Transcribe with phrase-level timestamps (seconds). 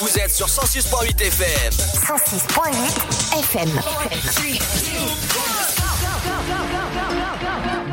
[0.00, 1.72] Vous êtes sur 106.8 FM.
[1.72, 3.68] 106.8 FM.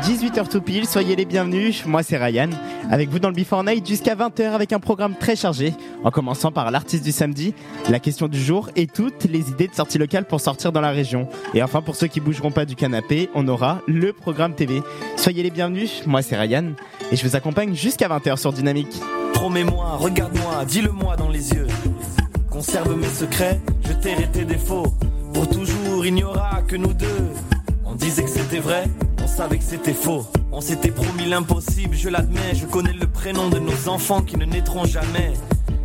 [0.02, 1.84] 18h tout pile, soyez les bienvenus.
[1.84, 2.50] Moi c'est Ryan,
[2.92, 5.74] avec vous dans le Before Night jusqu'à 20h avec un programme très chargé,
[6.04, 7.54] en commençant par l'artiste du samedi,
[7.90, 10.92] la question du jour et toutes les idées de sortie locale pour sortir dans la
[10.92, 11.28] région.
[11.54, 14.80] Et enfin pour ceux qui bougeront pas du canapé, on aura le programme TV.
[15.16, 16.66] Soyez les bienvenus, moi c'est Ryan
[17.10, 19.00] et je vous accompagne jusqu'à 20h sur Dynamique.
[19.34, 21.66] Promets-moi, regarde-moi, dis-le-moi dans les yeux.
[22.56, 24.86] Conserve mes secrets, je tairai tes défauts.
[25.34, 27.28] Pour toujours, il n'y aura que nous deux.
[27.84, 28.84] On disait que c'était vrai,
[29.22, 30.24] on savait que c'était faux.
[30.52, 32.54] On s'était promis l'impossible, je l'admets.
[32.54, 35.34] Je connais le prénom de nos enfants qui ne naîtront jamais.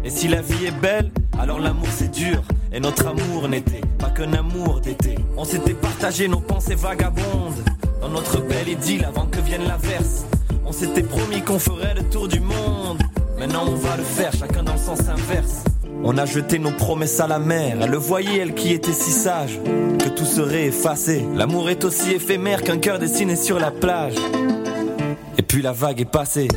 [0.06, 2.42] Et si la vie est belle, alors l'amour c'est dur.
[2.72, 5.16] Et notre amour n'était pas qu'un amour d'été.
[5.36, 7.66] On s'était partagé nos pensées vagabondes.
[8.00, 10.24] Dans notre belle idylle avant que vienne l'averse.
[10.66, 13.02] On s'était promis qu'on ferait le tour du monde.
[13.38, 15.66] Maintenant on va le faire, chacun dans le sens inverse.
[16.04, 17.78] On a jeté nos promesses à la mer.
[17.82, 19.60] Elle le voyait, elle qui était si sage,
[20.00, 21.24] que tout serait effacé.
[21.36, 24.16] L'amour est aussi éphémère qu'un cœur dessiné sur la plage.
[25.38, 26.48] Et puis la vague est passée.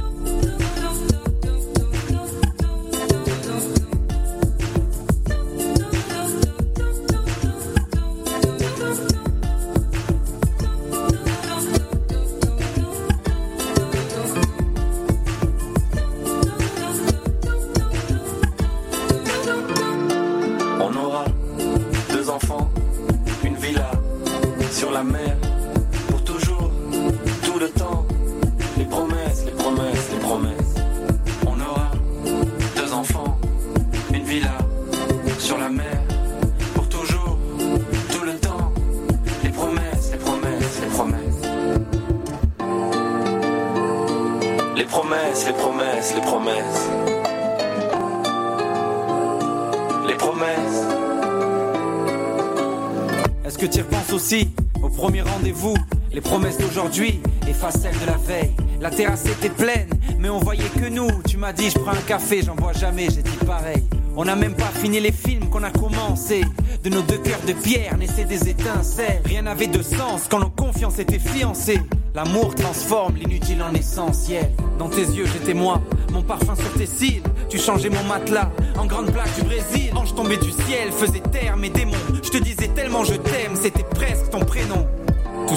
[65.01, 66.43] Les films qu'on a commencé.
[66.83, 69.23] De nos deux cœurs de pierre naissaient des étincelles.
[69.25, 71.81] Rien n'avait de sens quand nos confiances étaient fiancées.
[72.15, 74.51] L'amour transforme l'inutile en essentiel.
[74.79, 75.81] Dans tes yeux, j'étais moi,
[76.13, 77.23] mon parfum sur tes cils.
[77.49, 79.91] Tu changeais mon matelas en grande plaque du Brésil.
[79.97, 81.93] Ange tombé du ciel, faisait taire mes démons.
[82.23, 84.31] Je te disais tellement je t'aime, c'était presque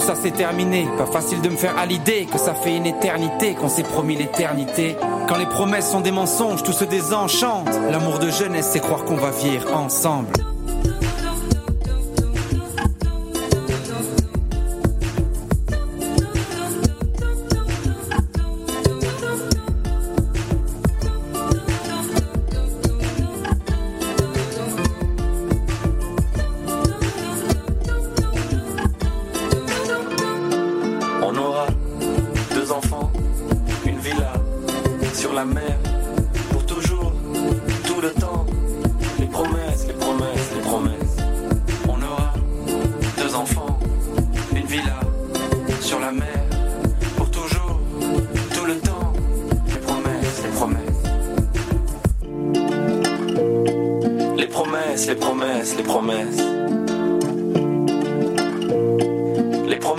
[0.08, 3.56] ça c'est terminé, pas facile de me faire à l'idée que ça fait une éternité
[3.56, 4.96] qu'on s'est promis l'éternité.
[5.28, 7.68] Quand les promesses sont des mensonges, tout se désenchante.
[7.92, 10.47] L'amour de jeunesse, c'est croire qu'on va vivre ensemble.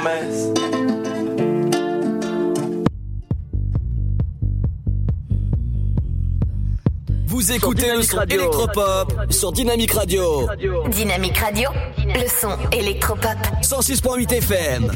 [0.08, 0.52] Promesses.
[7.26, 10.48] Vous écoutez le son électropop sur Dynamique Radio.
[10.90, 13.36] Dynamique Radio, le son électropop.
[13.62, 14.90] 106.8 FM.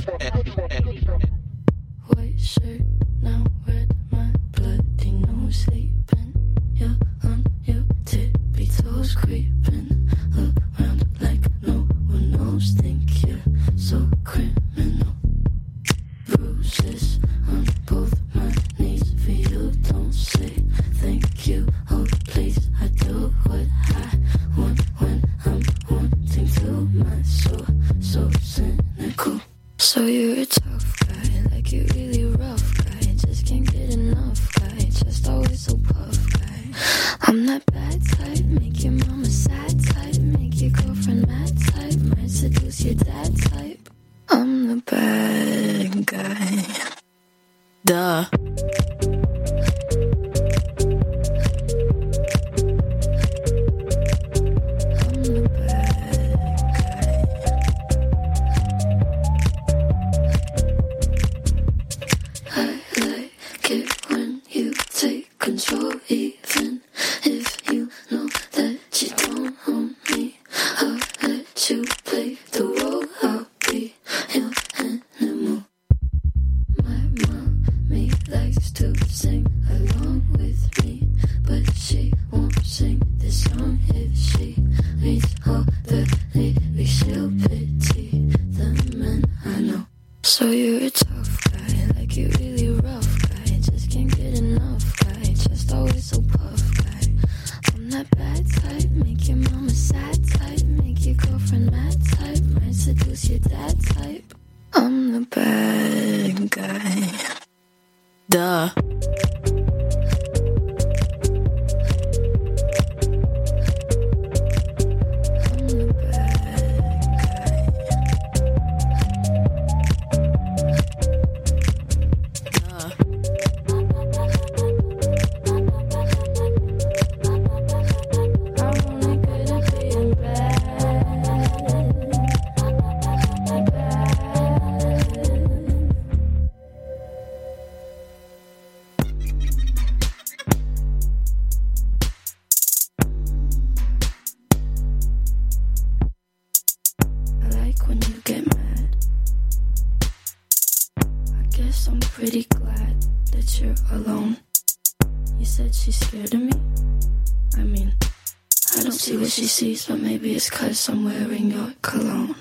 [160.43, 162.35] It's cause I'm wearing your cologne.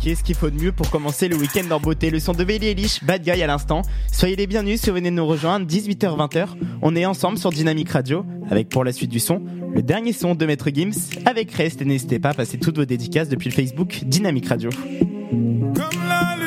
[0.00, 2.10] Qu'est-ce qu'il faut de mieux pour commencer le week-end en beauté?
[2.10, 3.80] Le son de Bailey Eilish, Bad Guy à l'instant.
[4.12, 6.48] Soyez les bienvenus si vous venez nous rejoindre, 18h-20h.
[6.82, 9.40] On est ensemble sur Dynamic Radio, avec pour la suite du son,
[9.74, 10.92] le dernier son de Maître Gims,
[11.24, 11.80] avec Rest.
[11.80, 14.68] Et n'hésitez pas à passer toutes vos dédicaces depuis le Facebook Dynamic Radio.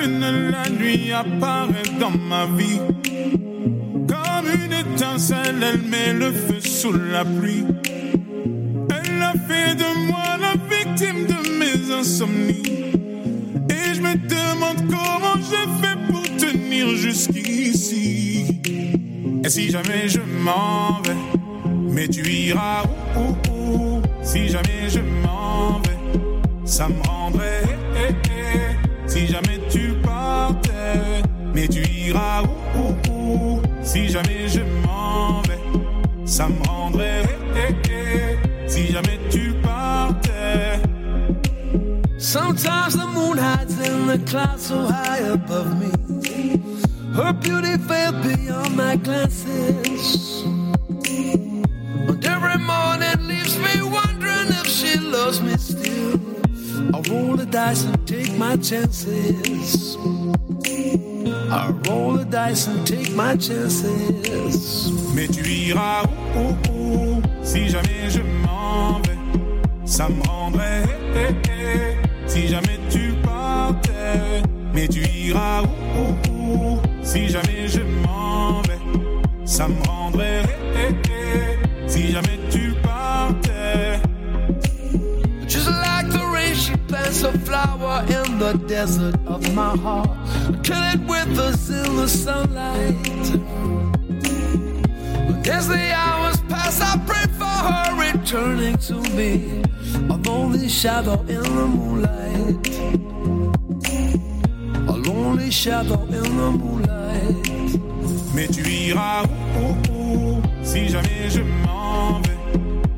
[0.09, 2.79] La nuit apparaît dans ma vie.
[4.07, 7.65] Comme une étincelle, elle met le feu sous la pluie.
[8.89, 12.63] Elle a fait de moi la victime de mes insomnies.
[13.69, 18.61] Et je me demande comment je fais pour tenir jusqu'ici.
[19.43, 21.17] Et si jamais je m'en vais,
[21.91, 22.83] mais tu iras
[23.17, 24.01] où, où, où?
[24.23, 25.99] Si jamais je m'en vais,
[26.65, 27.56] ça me rendrait.
[32.07, 35.59] Iras où, où, où Si jamais je m'en vais,
[36.25, 37.23] ça me rendrait.
[37.55, 38.69] eh, eh, eh.
[38.69, 40.81] Si jamais tu partais.
[42.17, 45.89] Sometimes the moon hides in the clouds so high above me.
[47.15, 50.43] Her beauty fell beyond my glances.
[52.09, 56.19] And every morning leaves me wondering if she loves me still.
[56.93, 59.97] I roll the dice and take my chances.
[61.49, 63.83] I roll the dice and take my chances.
[65.15, 66.03] Mais tu iras
[66.35, 69.17] où, où, Si jamais je m'en vais,
[69.85, 70.83] ça me rendrait.
[71.15, 72.29] eh, eh, eh.
[72.29, 74.41] Si jamais tu partais,
[74.73, 78.79] mais tu iras où, où, où Si jamais je m'en vais,
[79.45, 79.81] ça me
[87.27, 90.09] a flower in the desert of my heart.
[90.63, 92.95] Kill it with us in the sunlight.
[95.49, 99.63] As the hours pass, I pray for her returning to me.
[100.09, 102.67] A lonely shadow in the moonlight.
[104.89, 107.47] A lonely shadow in the moonlight.
[108.35, 109.25] Mais tu iras
[110.63, 112.37] Si jamais je m'en vais,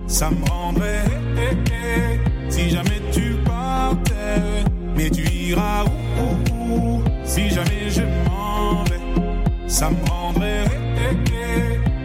[0.07, 1.05] ça me rendrait.
[1.37, 2.51] eh, eh, eh.
[2.51, 2.98] Si jamais
[4.99, 10.65] mais tu iras où, Si jamais je m'en vais, ça me rendrait.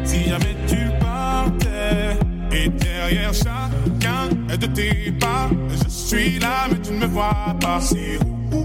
[0.04, 2.16] Si jamais tu partais,
[2.52, 7.80] et derrière chacun de tes pas, je suis là, mais tu ne me vois pas.
[7.80, 8.18] C'est
[8.52, 8.64] où,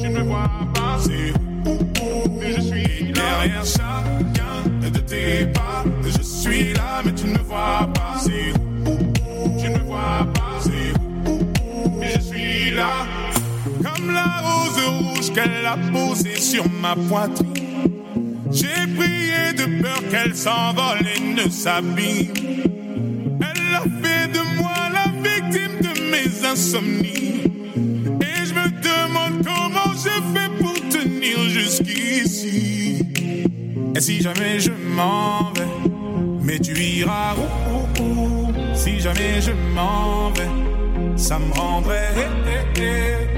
[0.00, 0.96] Tu ne me vois pas.
[1.04, 1.32] C'est
[1.68, 5.84] où, Mais je suis derrière chacun de tes pas.
[6.04, 8.14] Je suis là, mais tu ne me vois pas.
[8.18, 8.52] C'est
[8.88, 10.56] où, Tu ne me vois pas.
[10.62, 13.17] C'est où Mais je suis là.
[15.34, 17.52] Qu'elle a posée sur ma poitrine.
[18.50, 22.32] J'ai prié de peur qu'elle s'envole et ne s'abîme.
[23.40, 27.42] Elle a fait de moi la victime de mes insomnies.
[28.20, 33.04] Et je me demande comment je fais pour tenir jusqu'ici.
[33.94, 35.90] Et si jamais je m'en vais,
[36.42, 38.52] mais tu iras où?
[38.74, 42.12] Si jamais je m'en vais, ça me rendrait.
[42.16, 43.37] eh, eh, eh.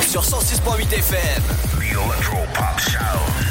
[0.00, 1.42] Sur 106.8 FM.
[1.78, 3.46] The Electropop Sound.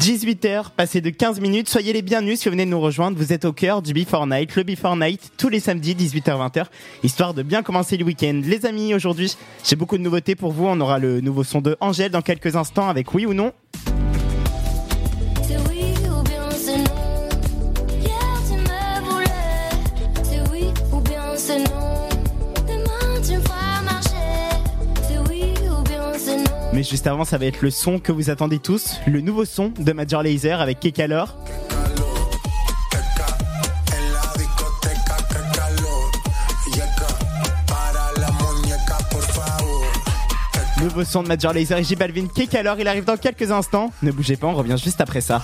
[0.00, 3.32] 18h, passé de 15 minutes, soyez les bienvenus si vous venez de nous rejoindre, vous
[3.32, 6.64] êtes au cœur du Before Night, le Before Night, tous les samedis 18h-20h,
[7.04, 8.40] histoire de bien commencer le week-end.
[8.44, 11.76] Les amis, aujourd'hui, j'ai beaucoup de nouveautés pour vous, on aura le nouveau son de
[11.80, 13.52] Angèle dans quelques instants avec oui ou non.
[26.78, 29.72] Mais juste avant, ça va être le son que vous attendez tous, le nouveau son
[29.80, 31.36] de Major Lazer avec Kekalor.
[40.80, 43.90] Nouveau son de Major Lazer et J Balvin, Kick alors, il arrive dans quelques instants.
[44.04, 45.42] Ne bougez pas, on revient juste après ça.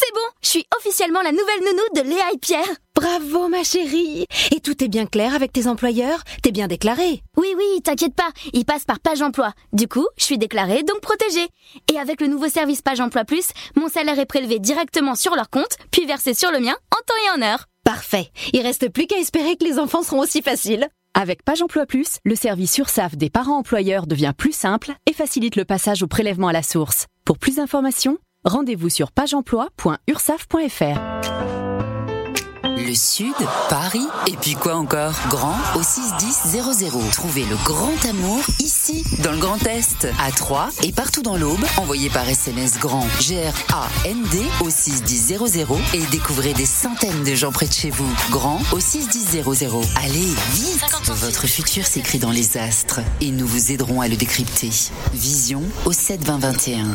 [0.00, 2.68] C'est bon, je suis officiellement la nouvelle nounou de Léa et Pierre.
[2.94, 4.26] Bravo, ma chérie.
[4.52, 6.22] Et tout est bien clair avec tes employeurs?
[6.40, 9.52] T'es bien déclarée Oui, oui, t'inquiète pas, ils passent par Page Emploi.
[9.72, 11.48] Du coup, je suis déclarée, donc protégée.
[11.92, 15.50] Et avec le nouveau service Page Emploi Plus, mon salaire est prélevé directement sur leur
[15.50, 17.64] compte, puis versé sur le mien en temps et en heure.
[17.82, 18.30] Parfait.
[18.52, 20.86] Il reste plus qu'à espérer que les enfants seront aussi faciles.
[21.14, 25.56] Avec Page Emploi Plus, le service URSAF des parents employeurs devient plus simple et facilite
[25.56, 27.06] le passage au prélèvement à la source.
[27.24, 31.37] Pour plus d'informations, rendez-vous sur pageemploi.ursaf.fr.
[32.86, 33.34] Le Sud,
[33.68, 35.12] Paris, et puis quoi encore?
[35.28, 37.10] Grand au 61000.
[37.12, 41.64] Trouvez le grand amour ici, dans le Grand Est, à Troyes et partout dans l'Aube.
[41.76, 47.72] Envoyez par SMS grand G-R-A-N-D au 61000 et découvrez des centaines de gens près de
[47.72, 48.10] chez vous.
[48.30, 49.42] Grand au 61000.
[49.96, 54.70] Allez, vite Votre futur s'écrit dans les astres et nous vous aiderons à le décrypter.
[55.12, 56.86] Vision au 72021.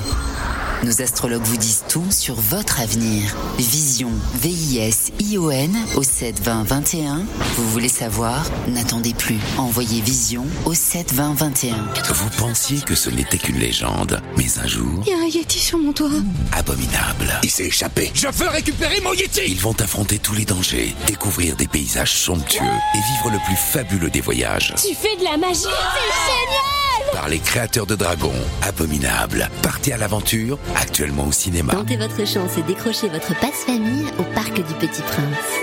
[0.84, 3.34] Nos astrologues vous disent tout sur votre avenir.
[3.58, 7.22] Vision, V-I-S-I-O-N au 7 20 21.
[7.58, 8.44] Vous voulez savoir?
[8.68, 9.38] N'attendez plus.
[9.58, 11.76] Envoyez Vision au 7 20 21.
[12.14, 15.60] Vous pensiez que ce n'était qu'une légende, mais un jour, Il y a un Yeti
[15.60, 16.10] sur mon toit.
[16.52, 18.12] abominable, il s'est échappé.
[18.14, 22.62] Je veux récupérer mon Yeti Ils vont affronter tous les dangers, découvrir des paysages somptueux
[22.64, 24.74] et vivre le plus fabuleux des voyages.
[24.78, 29.50] Tu fais de la magie C'est génial Par les créateurs de dragons, Abominable.
[29.62, 31.74] Partez à l'aventure, actuellement au cinéma.
[31.74, 35.63] Tentez votre chance et décrochez votre passe-famille au Parc du Petit Prince.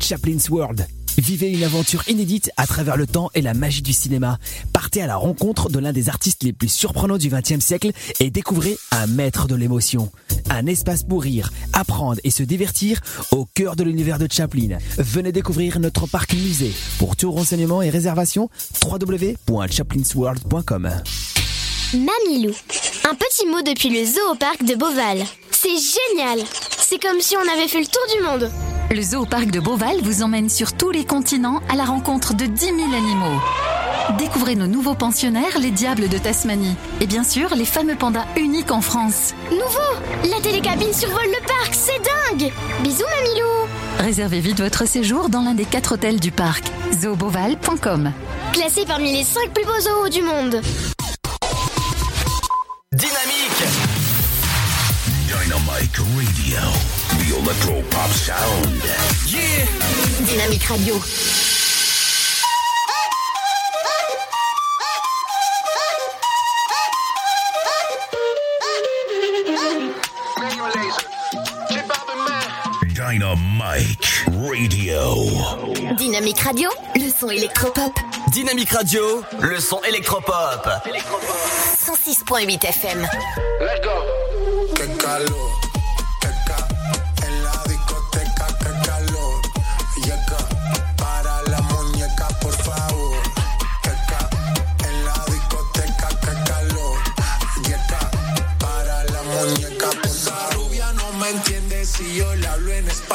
[0.00, 0.86] Chaplin's World.
[1.18, 4.38] Vivez une aventure inédite à travers le temps et la magie du cinéma.
[4.72, 8.30] Partez à la rencontre de l'un des artistes les plus surprenants du XXe siècle et
[8.30, 10.10] découvrez un maître de l'émotion.
[10.50, 13.00] Un espace pour rire, apprendre et se divertir
[13.30, 14.76] au cœur de l'univers de Chaplin.
[14.98, 16.72] Venez découvrir notre parc musée.
[16.98, 18.50] Pour tout renseignement et réservation,
[18.84, 20.90] www.chaplinsworld.com.
[21.94, 22.52] Mamilou.
[23.08, 25.24] Un petit mot depuis le zoo parc de Beauval.
[25.52, 26.40] C'est génial
[26.76, 28.50] C'est comme si on avait fait le tour du monde
[28.90, 32.34] Le zoo au parc de Beauval vous emmène sur tous les continents à la rencontre
[32.34, 33.40] de 10 000 animaux.
[34.18, 36.76] Découvrez nos nouveaux pensionnaires, les diables de Tasmanie.
[37.00, 39.34] Et bien sûr, les fameux pandas uniques en France.
[39.50, 42.00] Nouveau La télécabine survole le parc, c'est
[42.38, 46.64] dingue Bisous Mamilou Réservez vite votre séjour dans l'un des quatre hôtels du parc.
[46.92, 48.12] zooboval.com
[48.52, 50.60] Classé parmi les 5 plus beaux zoos du monde
[52.92, 53.64] Dynamique
[55.26, 56.93] Dynamic Radio.
[57.42, 58.82] Electro Pop Sound.
[59.26, 59.66] Yeah
[60.26, 61.00] Dynamique Radio.
[72.94, 73.56] Dynamic
[74.40, 75.14] Radio.
[75.96, 77.92] Dynamique Radio, le son électropop.
[78.30, 80.68] Dynamique Radio, le son électropop.
[81.76, 83.06] 106.8 FM.
[83.60, 84.24] Let's go.
[84.98, 85.60] Calor,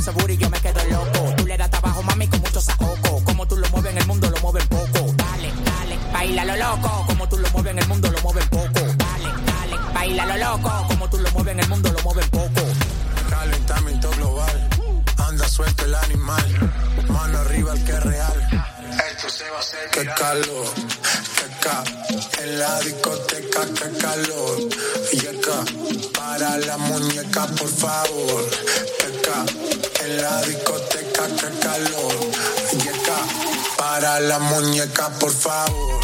[0.00, 1.34] Ese booty yo me quedo loco.
[1.36, 3.22] Tú le das trabajo, mami, con mucho saoco.
[3.24, 5.12] Como tú lo mueves en el mundo, lo mueven poco.
[5.14, 7.04] Dale, dale, baila lo loco.
[7.06, 8.80] Como tú lo mueves en el mundo, lo mueven poco.
[8.96, 10.84] Dale, dale, baila lo loco.
[10.88, 12.62] Como tú lo mueves en el mundo, lo mueven poco.
[13.28, 14.68] Calentamiento global,
[15.18, 16.72] anda suelto el animal,
[17.08, 18.66] mano arriba el que es real.
[19.12, 19.90] Esto se va a hacer.
[19.92, 20.66] Qué calor,
[21.36, 21.99] qué ca, en
[22.60, 24.58] la discoteca, qué calor.
[25.12, 25.64] Y acá,
[26.12, 28.44] para la muñeca, por favor.
[28.98, 29.46] Qué ca,
[30.04, 32.14] en la discoteca, qué calor.
[32.72, 33.18] Y acá,
[33.78, 36.00] para la muñeca, por favor.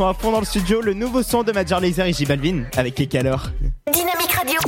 [0.00, 2.24] Le son à fond dans le studio, le nouveau son de Major Lazer et J
[2.24, 3.50] Balvin avec les calors.
[3.92, 4.58] Dynamique Radio.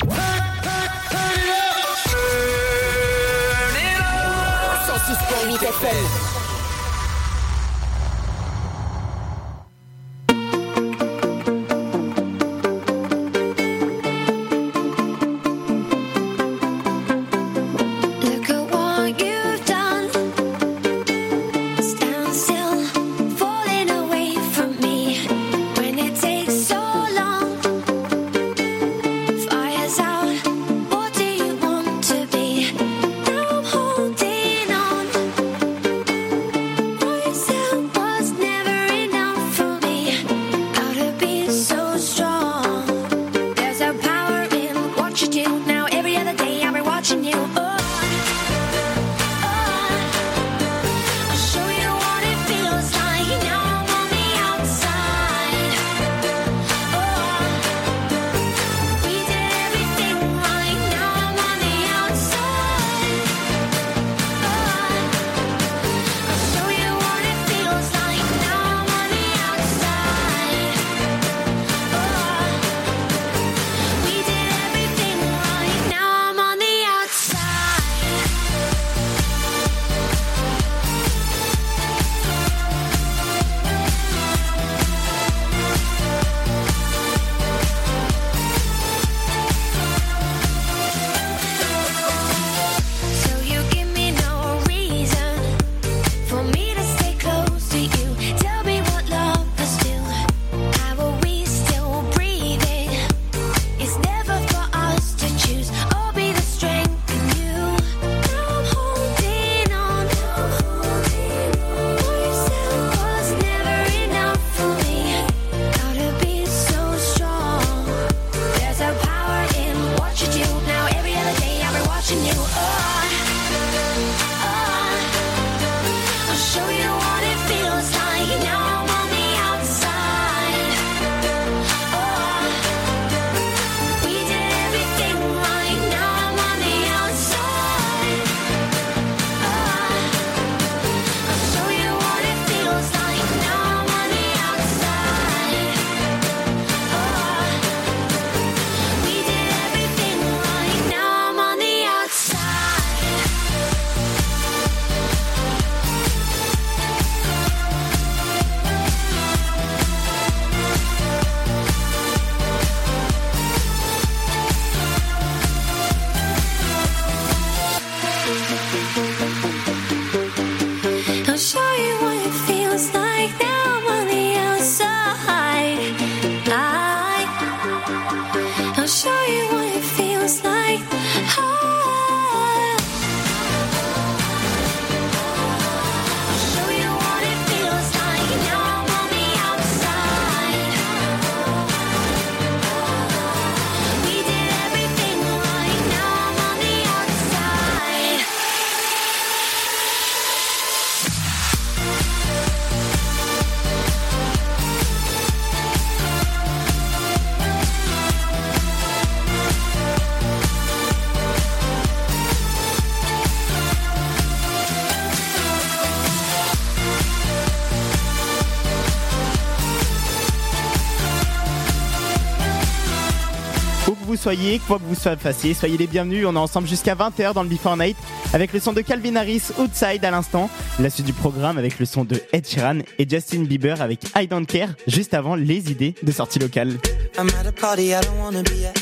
[224.23, 226.27] Soyez, quoi que vous fassiez, soyez les bienvenus.
[226.27, 227.97] On est ensemble jusqu'à 20h dans le Before Night
[228.33, 230.49] avec le son de Calvin Harris Outside à l'instant.
[230.79, 234.29] La suite du programme avec le son de Ed Sheeran et Justin Bieber avec I
[234.29, 236.79] Don't Care juste avant les idées de sortie locale.
[237.19, 238.79] I'm at a party I don't wanna be at.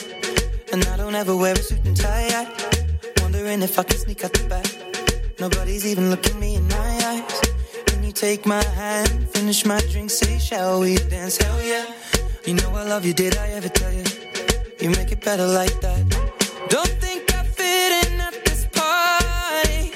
[0.75, 2.29] And I don't ever wear a suit and tie.
[2.29, 4.67] I wondering if I can sneak out the back.
[5.41, 7.41] Nobody's even looking me in my eyes.
[7.91, 11.39] When you take my hand, finish my drink, say, shall we dance?
[11.39, 11.87] Hell yeah.
[12.45, 14.30] You know I love you, did I ever tell you?
[14.81, 16.09] You make it better like that.
[16.71, 19.93] Don't think I fit in at this party.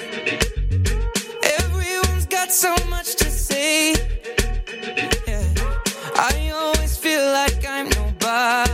[1.58, 3.94] Everyone's got so much to say.
[5.26, 5.42] Yeah.
[6.16, 8.73] I always feel like I'm nobody.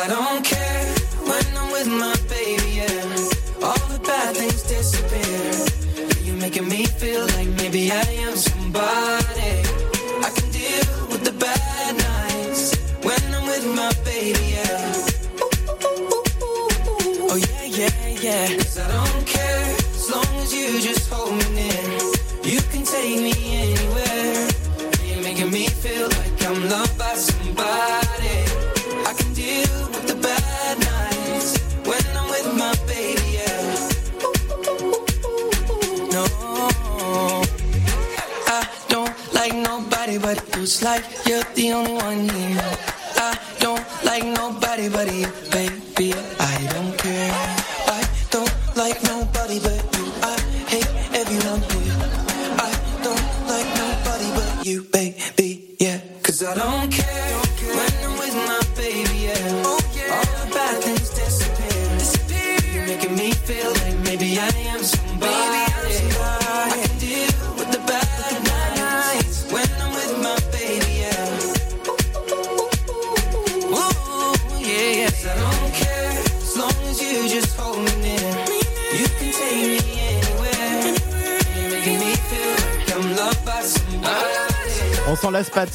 [0.00, 0.29] I don't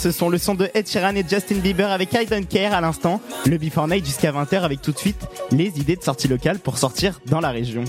[0.05, 2.81] ce son, le son de Ed Sheeran et Justin Bieber avec I Don't Care à
[2.81, 3.19] l'instant.
[3.47, 6.77] Le Before Night jusqu'à 20h avec tout de suite les idées de sortie locale pour
[6.77, 7.83] sortir dans la région.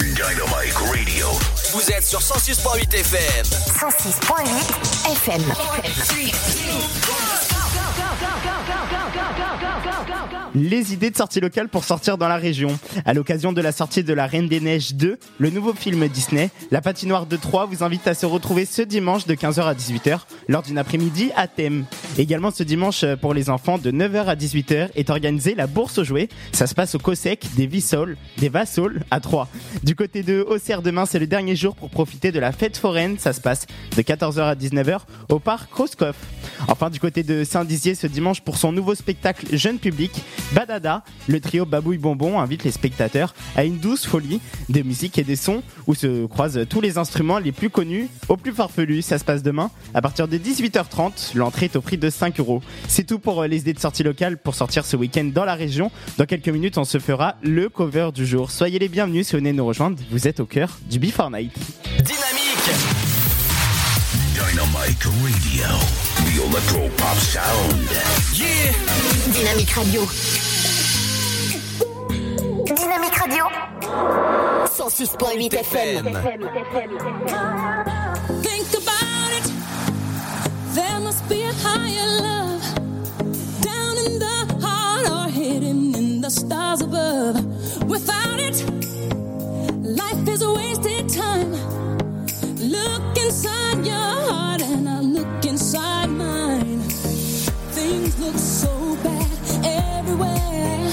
[0.00, 1.28] Dynamite Radio.
[1.72, 3.44] Vous êtes sur 106.8 FM.
[3.46, 5.42] 106.8 FM.
[10.54, 12.78] Les idées de sortie locale pour sortir dans la région.
[13.06, 16.50] À l'occasion de la sortie de La Reine des Neiges 2, le nouveau film Disney,
[16.70, 20.20] La patinoire de Troyes vous invite à se retrouver ce dimanche de 15h à 18h
[20.48, 21.86] lors d'une après-midi à thème.
[22.18, 25.96] Également ce dimanche euh, pour les enfants de 9h à 18h est organisée la bourse
[25.96, 26.28] aux jouets.
[26.52, 29.48] Ça se passe au COSEC des Vissols, des Vassols à Troyes.
[29.82, 33.18] Du côté de Auxerre demain, c'est le dernier jour pour profiter de la fête foraine.
[33.18, 36.16] Ça se passe de 14h à 19h au parc Roscoff.
[36.68, 40.12] Enfin, du côté de Saint-Dizier ce dimanche pour son nouveau spectacle jeune public,
[40.52, 45.24] Badada, le trio Babouille Bonbon invite les spectateurs à une douce folie des musiques et
[45.24, 49.02] des sons où se croisent tous les instruments les plus connus au plus farfelus.
[49.02, 51.36] Ça se passe demain à partir de 18h30.
[51.36, 52.62] L'entrée est au prix de 5 euros.
[52.86, 55.54] C'est tout pour euh, les idées de sortie locale pour sortir ce week-end dans la
[55.54, 55.90] région.
[56.16, 58.52] Dans quelques minutes, on se fera le cover du jour.
[58.52, 59.98] Soyez les bienvenus si vous venez nous rejoindre.
[60.10, 61.52] Vous êtes au cœur du Before Night.
[64.82, 65.68] Dynamique Dynamite Radio.
[66.24, 67.88] The Electro Pop Sound.
[68.34, 68.72] Yeah
[69.32, 70.02] Dynamique Radio.
[72.66, 73.44] Dynamique Radio.
[74.66, 76.04] 106.8 FM.
[78.42, 79.46] Think about it.
[80.74, 82.62] There must be a higher love
[83.60, 87.36] down in the heart or hidden in the stars above.
[87.84, 88.64] Without it,
[89.84, 91.52] life is a wasted time.
[92.58, 94.51] Look inside your heart and I
[95.02, 96.80] look inside mine.
[97.72, 99.30] Things look so bad
[99.64, 100.92] everywhere.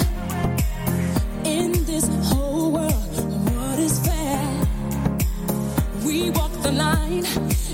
[1.45, 3.15] In this whole world,
[3.54, 4.67] what is fair?
[6.06, 7.26] We walk the line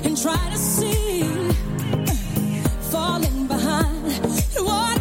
[0.04, 1.24] and try to see,
[2.91, 4.04] falling behind
[4.58, 4.95] what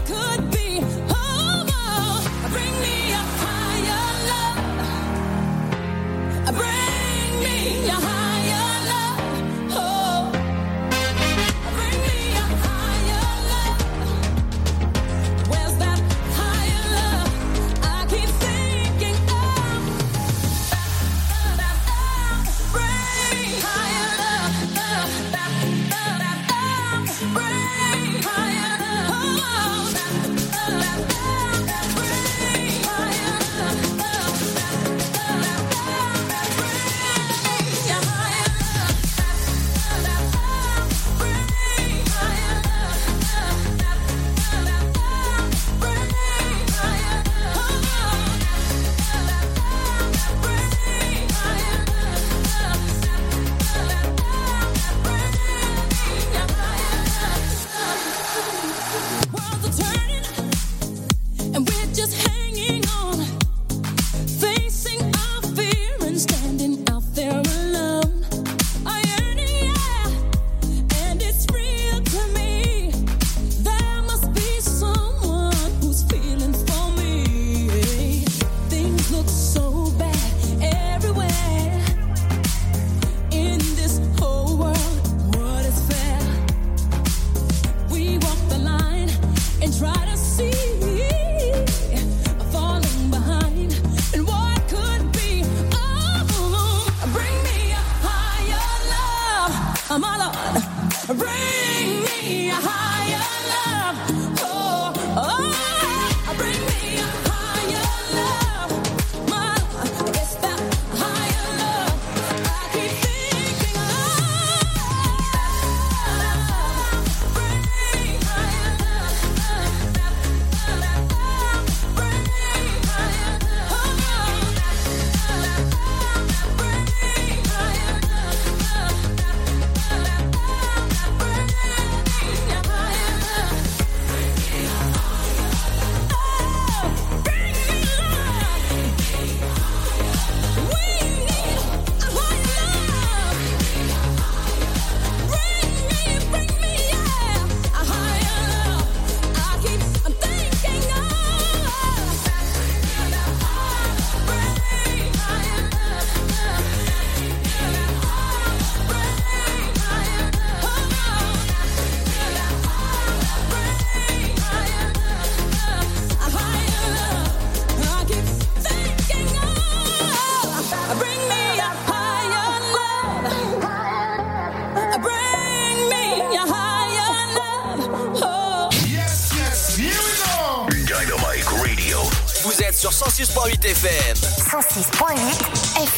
[99.91, 101.19] my Lord.
[101.19, 103.14] Bring me a higher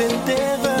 [0.00, 0.77] endeavor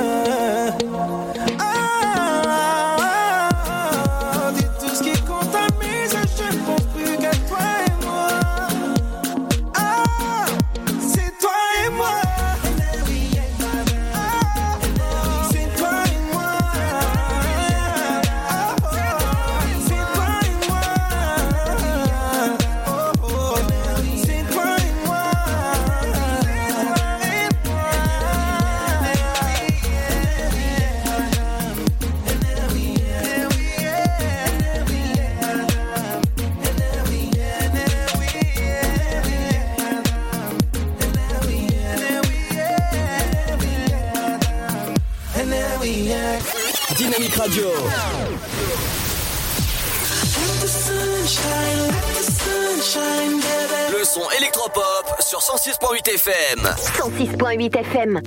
[57.68, 58.20] 106.8 FM.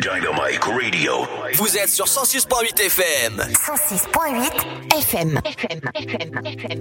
[0.00, 1.12] Dynamic Radio.
[1.54, 3.40] Vous êtes sur 106.8 FM.
[3.52, 5.40] 106.8 FM.
[5.46, 5.80] FM.
[5.94, 6.40] FM.
[6.44, 6.73] FM.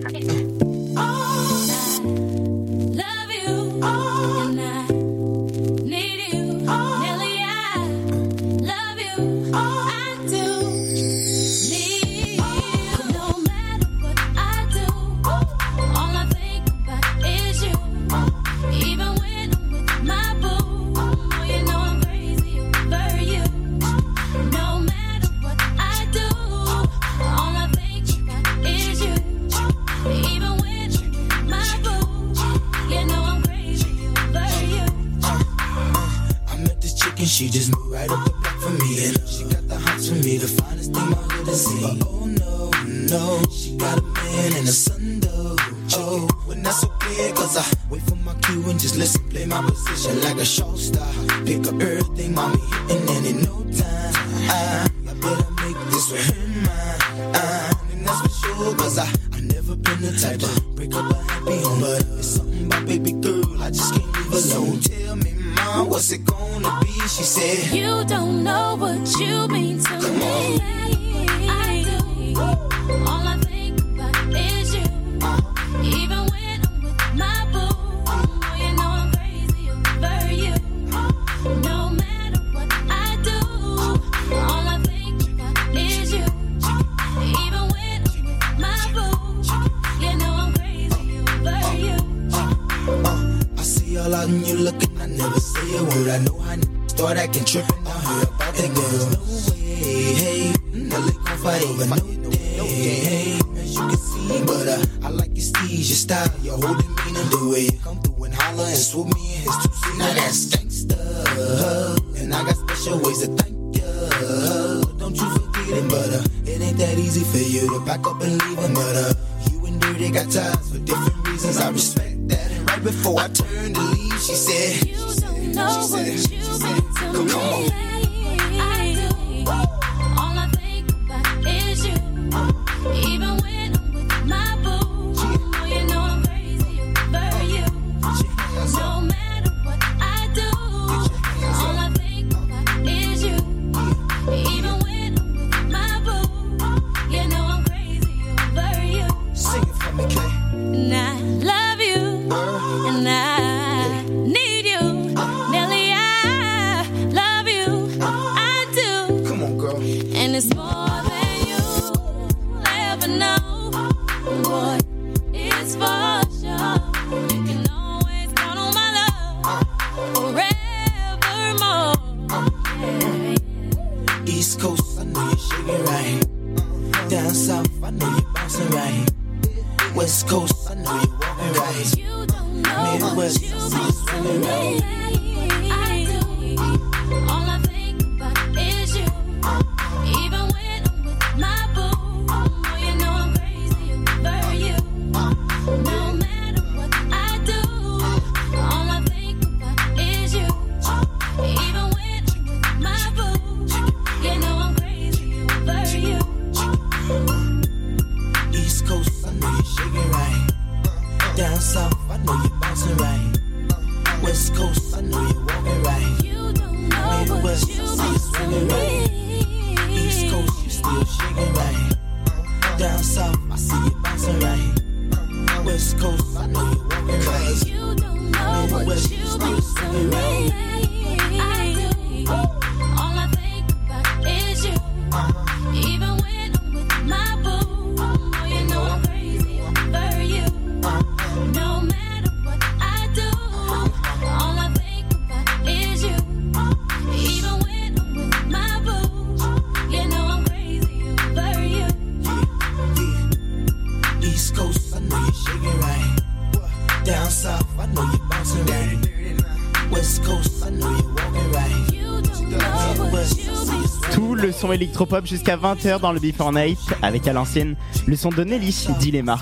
[264.64, 267.76] Son électropop jusqu'à 20h dans le Before Night avec à l'ancienne
[268.08, 269.38] le son de Nelly, Dilemma.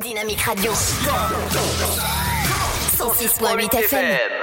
[0.00, 0.72] Dynamique Radio.
[2.96, 4.35] 106.8 FM.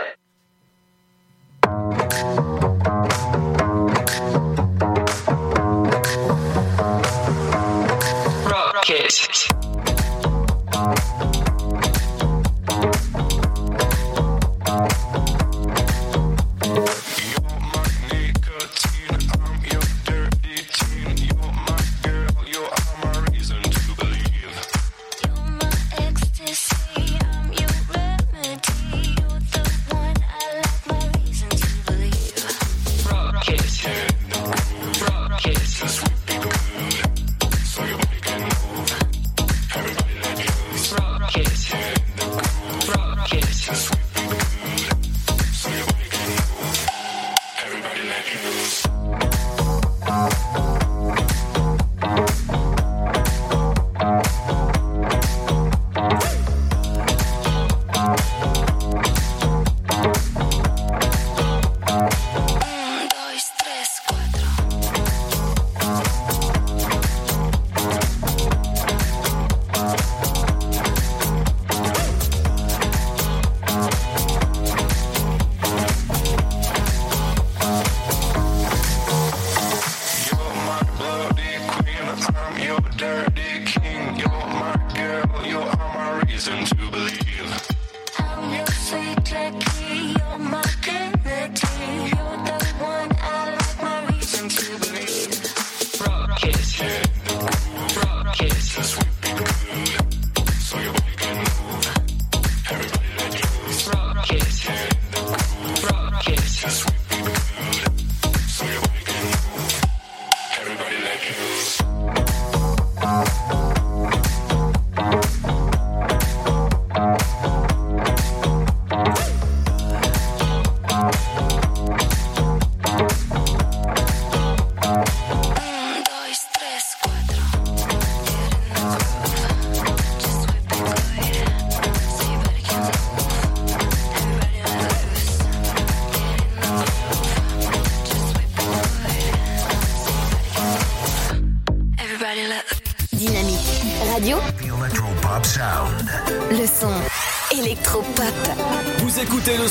[80.98, 82.08] bloody queen.
[82.36, 84.18] I'm your dirty king.
[84.18, 85.46] You're my girl.
[85.46, 86.82] You are my reason to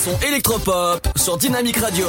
[0.02, 2.06] son électropop sur Dynamique Radio.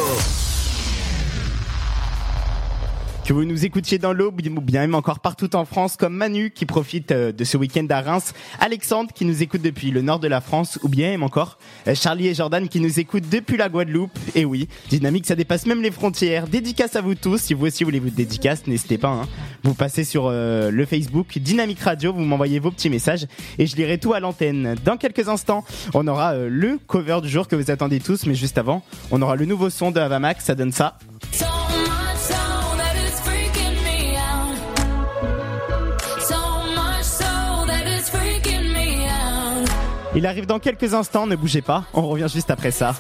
[3.24, 6.50] Que vous nous écoutiez dans l'aube ou bien même encore partout en France comme Manu
[6.50, 10.20] qui profite euh, de ce week-end à Reims, Alexandre qui nous écoute depuis le nord
[10.20, 13.58] de la France ou bien même encore euh, Charlie et Jordan qui nous écoutent depuis
[13.58, 14.18] la Guadeloupe.
[14.34, 16.48] Et oui, Dynamique ça dépasse même les frontières.
[16.48, 17.38] Dédicace à vous tous.
[17.40, 19.10] Si vous aussi voulez vous dédicace, n'hésitez pas.
[19.10, 19.28] hein.
[19.64, 23.78] Vous passez sur euh, le Facebook Dynamique Radio, vous m'envoyez vos petits messages et je
[23.78, 24.76] lirai tout à l'antenne.
[24.84, 28.36] Dans quelques instants, on aura euh, le cover du jour que vous attendez tous, mais
[28.36, 30.98] juste avant, on aura le nouveau son de Avamax, ça donne ça.
[40.16, 42.94] Il arrive dans quelques instants, ne bougez pas, on revient juste après ça.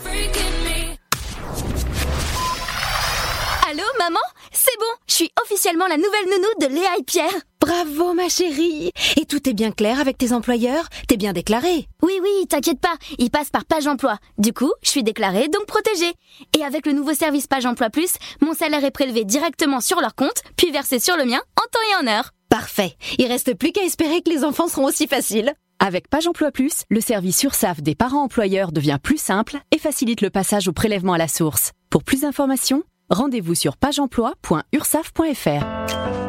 [4.65, 7.33] C'est bon, je suis officiellement la nouvelle nounou de Léa et Pierre.
[7.59, 10.87] Bravo ma chérie Et tout est bien clair avec tes employeurs?
[11.09, 14.19] T'es bien déclarée Oui, oui, t'inquiète pas, ils passent par Page Emploi.
[14.37, 16.13] Du coup, je suis déclarée, donc protégée.
[16.57, 20.15] Et avec le nouveau service Page Emploi Plus, mon salaire est prélevé directement sur leur
[20.15, 22.29] compte, puis versé sur le mien en temps et en heure.
[22.47, 26.51] Parfait Il reste plus qu'à espérer que les enfants seront aussi faciles Avec Page Emploi
[26.51, 30.71] Plus, le service URSAF des parents employeurs devient plus simple et facilite le passage au
[30.71, 31.73] prélèvement à la source.
[31.89, 36.22] Pour plus d'informations, rendez-vous sur pageemploi.ursaf.fr.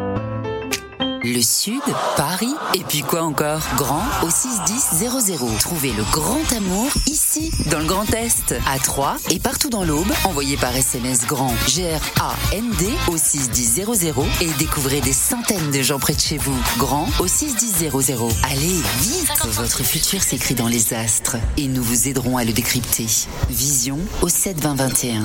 [1.27, 1.81] Le Sud,
[2.19, 3.63] Paris, et puis quoi encore?
[3.79, 5.59] Grand au 61000.
[5.59, 10.13] Trouvez le grand amour ici, dans le Grand Est, à Troyes et partout dans l'Aube.
[10.25, 13.87] Envoyez par SMS grand G-R-A-N-D au 61000
[14.43, 16.61] et découvrez des centaines de gens près de chez vous.
[16.77, 17.91] Grand au 61000.
[18.43, 23.07] Allez, vite Votre futur s'écrit dans les astres et nous vous aiderons à le décrypter.
[23.49, 25.23] Vision au 72021.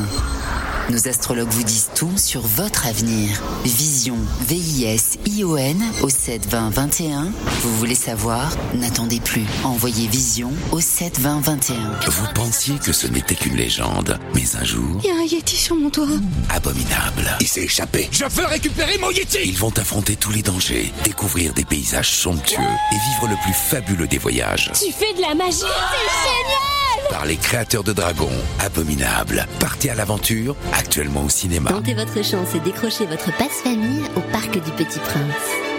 [0.89, 3.39] Nos astrologues vous disent tout sur votre avenir.
[3.63, 4.15] Vision,
[4.47, 7.27] V-I-S-I-O-N au 7 20 21.
[7.61, 9.45] Vous voulez savoir N'attendez plus.
[9.63, 11.75] Envoyez Vision au 7 20 21.
[12.07, 15.55] Vous pensiez que ce n'était qu'une légende, mais un jour, Il y a un Yeti
[15.55, 16.05] sur mon toit.
[16.49, 17.37] abominable.
[17.39, 18.07] Il s'est échappé.
[18.11, 22.57] Je veux récupérer mon Yeti Ils vont affronter tous les dangers, découvrir des paysages somptueux
[22.59, 24.71] et vivre le plus fabuleux des voyages.
[24.73, 28.29] Tu fais de la magie C'est génial Par les créateurs de dragons,
[28.59, 29.47] Abominable.
[29.59, 31.69] Partez à l'aventure, actuellement au cinéma.
[31.71, 35.78] Tentez votre chance et décrochez votre passe-famille au Parc du Petit Prince.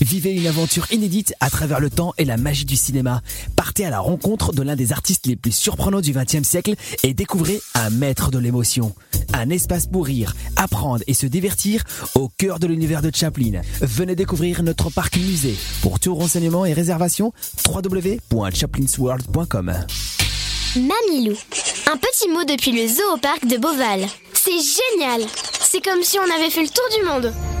[0.00, 3.22] Vivez une aventure inédite à travers le temps et la magie du cinéma.
[3.56, 7.14] Partez à la rencontre de l'un des artistes les plus surprenants du XXe siècle et
[7.14, 8.94] découvrez un maître de l'émotion.
[9.32, 11.82] Un espace pour rire, apprendre et se divertir
[12.14, 13.60] au cœur de l'univers de Chaplin.
[13.80, 15.56] Venez découvrir notre parc musée.
[15.82, 17.32] Pour tout renseignement et réservation,
[17.66, 19.74] www.chaplinsworld.com.
[20.76, 21.36] Mamilou.
[21.90, 24.06] Un petit mot depuis le zoo au parc de Beauval.
[24.34, 25.22] C'est génial
[25.60, 27.32] C'est comme si on avait fait le tour du monde.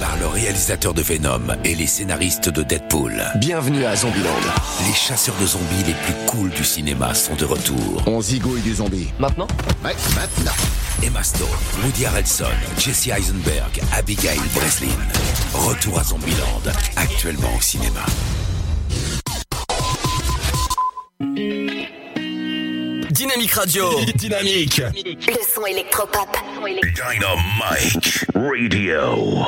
[0.00, 3.22] Par le réalisateur de Venom et les scénaristes de Deadpool.
[3.36, 4.30] Bienvenue à Zombieland.
[4.86, 8.02] Les chasseurs de zombies les plus cools du cinéma sont de retour.
[8.06, 9.08] On zigouille du zombie.
[9.18, 9.46] Maintenant
[9.84, 10.52] Ouais, maintenant.
[11.02, 11.46] Emma Stone,
[11.84, 12.44] Woody Harrelson,
[12.78, 14.88] Jesse Eisenberg, Abigail Breslin.
[15.54, 16.62] Retour à Zombieland,
[16.96, 18.00] actuellement au cinéma.
[23.10, 23.90] Dynamique Radio.
[24.14, 24.82] Dynamique.
[24.94, 26.28] Le son électropop.
[26.94, 29.44] Dynamite Radio.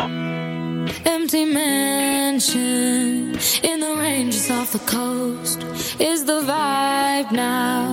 [1.05, 5.63] Empty mansion in the ranges off the coast
[6.01, 7.93] is the vibe now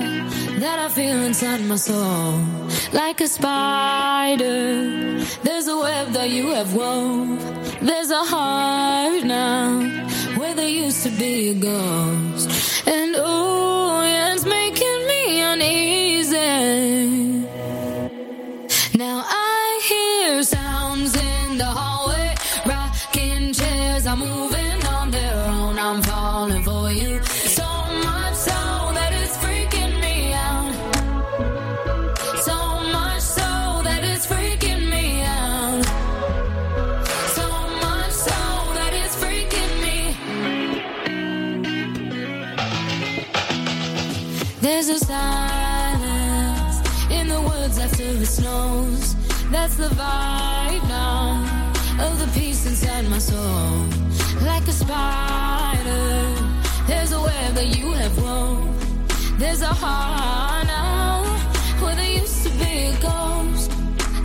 [0.58, 2.40] that I feel inside my soul.
[2.92, 7.38] Like a spider, there's a web that you have wove.
[7.80, 9.80] There's a heart now
[10.36, 12.86] where there used to be a ghost.
[12.88, 14.69] And oh, yeah, it's making me
[15.52, 17.49] uneasy.
[48.50, 49.16] Snows.
[49.50, 51.44] That's the vibe now
[52.06, 53.86] of the peace inside my soul.
[54.50, 56.34] Like a spider,
[56.86, 59.38] there's a web that you have wove.
[59.38, 61.24] There's a heart now
[61.80, 63.70] where there used to be a ghost.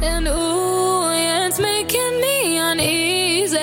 [0.02, 3.56] And ooh, yeah, it's making me uneasy.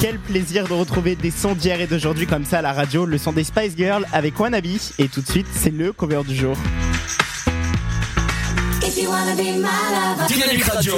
[0.00, 3.16] Quel plaisir de retrouver des sons d'hier et d'aujourd'hui comme ça à la radio, le
[3.16, 4.66] son des Spice Girls avec Wannabe.
[4.98, 6.56] Et tout de suite, c'est le cover du jour
[8.96, 9.34] if Radio.
[10.22, 10.28] Radio.
[10.28, 10.94] Dynamique Radio.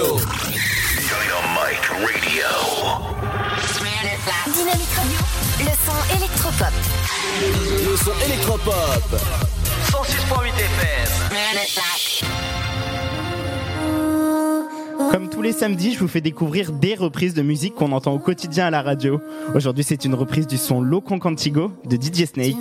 [5.58, 6.74] Le son électropop.
[7.90, 9.06] Le son électropop.
[9.90, 11.10] 106.8 FM.
[15.10, 18.18] Comme tous les samedis, je vous fais découvrir des reprises de musique qu'on entend au
[18.18, 19.20] quotidien à la radio.
[19.54, 22.56] Aujourd'hui, c'est une reprise du son Loco Contigo de DJ Snake.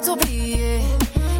[0.00, 0.80] t'as oublié.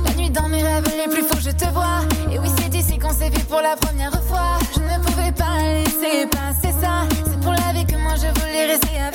[0.05, 2.00] La nuit dans mes rêves les plus fous, je te vois.
[2.30, 4.59] Et oui, c'est ici qu'on s'est vu pour la première fois.
[4.74, 7.07] Je ne pouvais pas laisser passer ça.
[7.24, 9.12] C'est pour la vie que moi je voulais rester avec.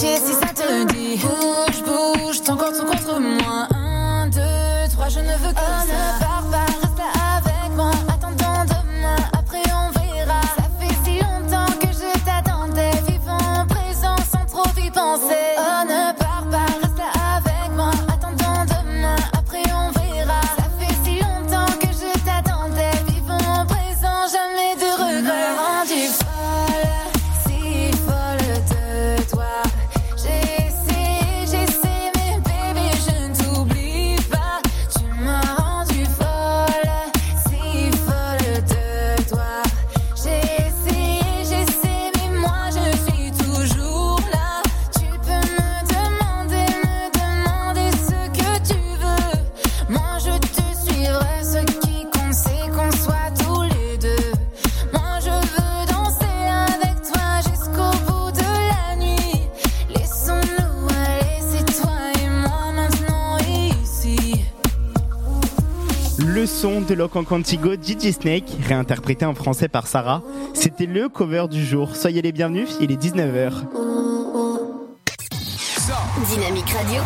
[0.00, 0.28] chance.
[0.28, 0.43] He
[66.64, 70.22] de Locan Contigo, Gigi Snake, réinterprété en français par Sarah.
[70.54, 71.94] C'était le cover du jour.
[71.94, 73.52] Soyez les bienvenus, il est 19h.
[76.26, 77.02] Dynamique Radio.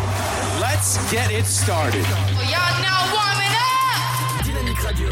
[0.61, 2.05] Let's get it started.
[2.37, 4.45] We are now warming up.
[4.45, 5.09] Dynamique Radio.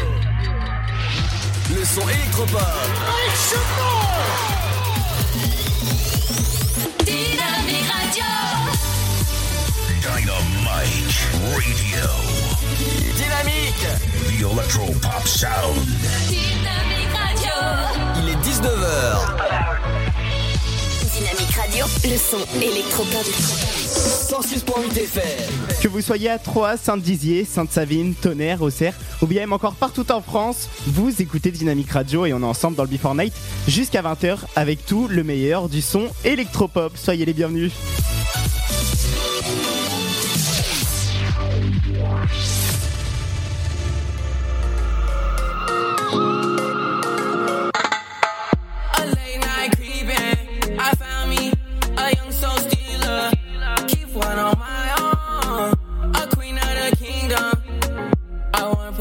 [1.76, 2.62] Le son électropop.
[7.04, 8.24] Dynamique Radio.
[10.00, 10.72] Dynamique
[11.44, 12.47] Radio.
[12.88, 13.86] Dynamique.
[14.28, 15.24] The Electro Pop
[16.28, 17.52] Dynamique Radio.
[18.16, 19.38] Il est 19h
[21.12, 23.26] Dynamique Radio, le son électropop
[24.28, 29.74] 106.8 FM Que vous soyez à Troyes, Saint-Dizier, Sainte-Savine, Tonnerre, Auxerre ou bien même encore
[29.74, 33.34] partout en France, vous écoutez Dynamique Radio et on est ensemble dans le Before Night
[33.66, 36.96] jusqu'à 20h avec tout le meilleur du son électropop.
[36.96, 37.72] Soyez les bienvenus.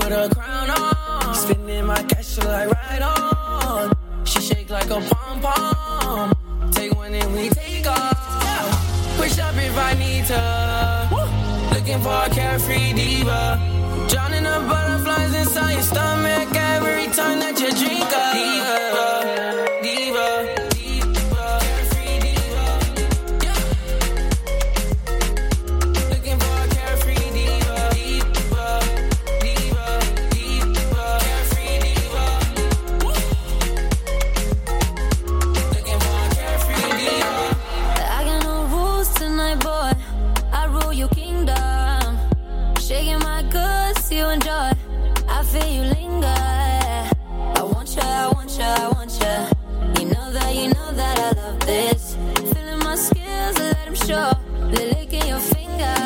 [0.08, 1.36] put a crown on.
[1.36, 3.91] Spinning my cash like right on.
[4.26, 6.72] She shake like a pom pom.
[6.72, 9.20] Take one and we take off.
[9.20, 10.41] Wish up if I need to.
[11.74, 13.60] Looking for a carefree diva.
[14.10, 18.77] Drowning the butterflies inside your stomach every time that you drink up.
[54.08, 54.32] sure
[54.72, 55.97] they're licking your finger.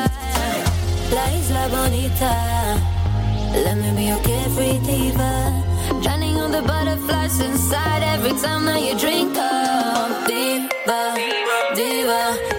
[1.15, 2.33] La isla bonita.
[3.65, 5.31] Let me be your carefree diva.
[6.01, 10.27] Drowning all the butterflies inside every time that you drink up.
[10.27, 11.75] Diva, diva.
[11.75, 12.50] diva.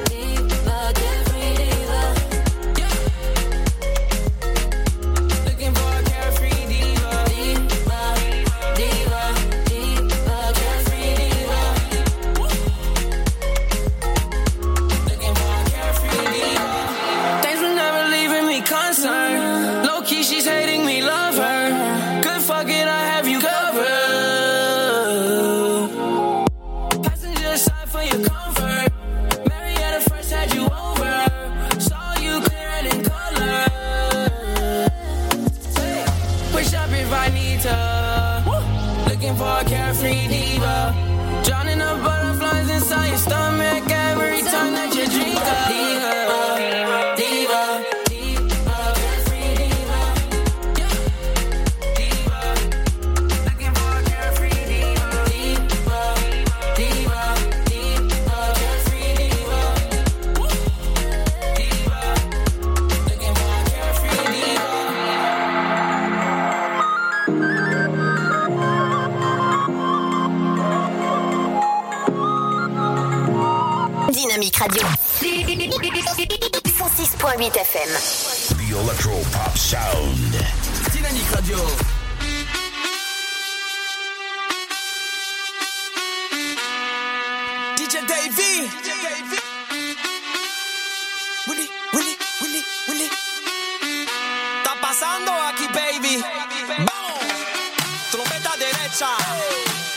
[74.62, 74.86] radio.
[75.18, 77.90] 106.8 FM.
[78.58, 80.36] The Electro Pop Sound.
[80.92, 81.58] Dynamique Radio.
[87.76, 88.68] DJ Davey.
[88.84, 89.40] DJ Davey.
[91.48, 93.08] Willy, Willy, Willy, Willy.
[94.58, 96.22] Está pasando aquí, baby.
[98.12, 99.10] Trompeta derecha.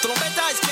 [0.01, 0.64] Trompeta izquierda.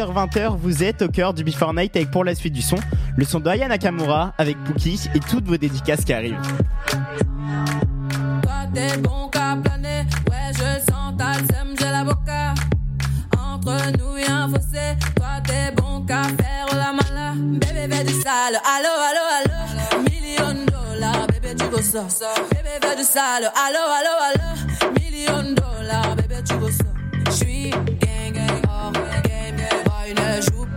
[0.00, 2.76] 18h-20h, vous êtes au cœur du Before Night avec pour la suite du son,
[3.16, 6.36] le son d'Aya Nakamura avec Pookie et toutes vos dédicaces qui arrivent.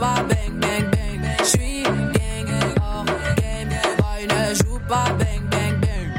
[0.04, 1.20] Pas bang bang bang.
[1.48, 2.50] J'suis gang
[4.32, 6.10] ne joue pas bang bang bang.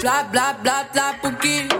[0.00, 1.79] Bla bla bla bla.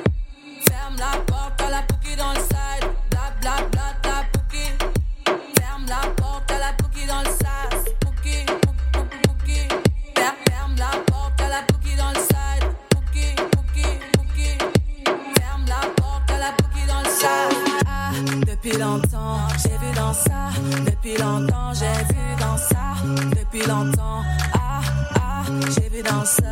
[23.69, 24.81] Ah,
[25.17, 25.43] ah,
[25.75, 26.43] j'ai vu dans ça.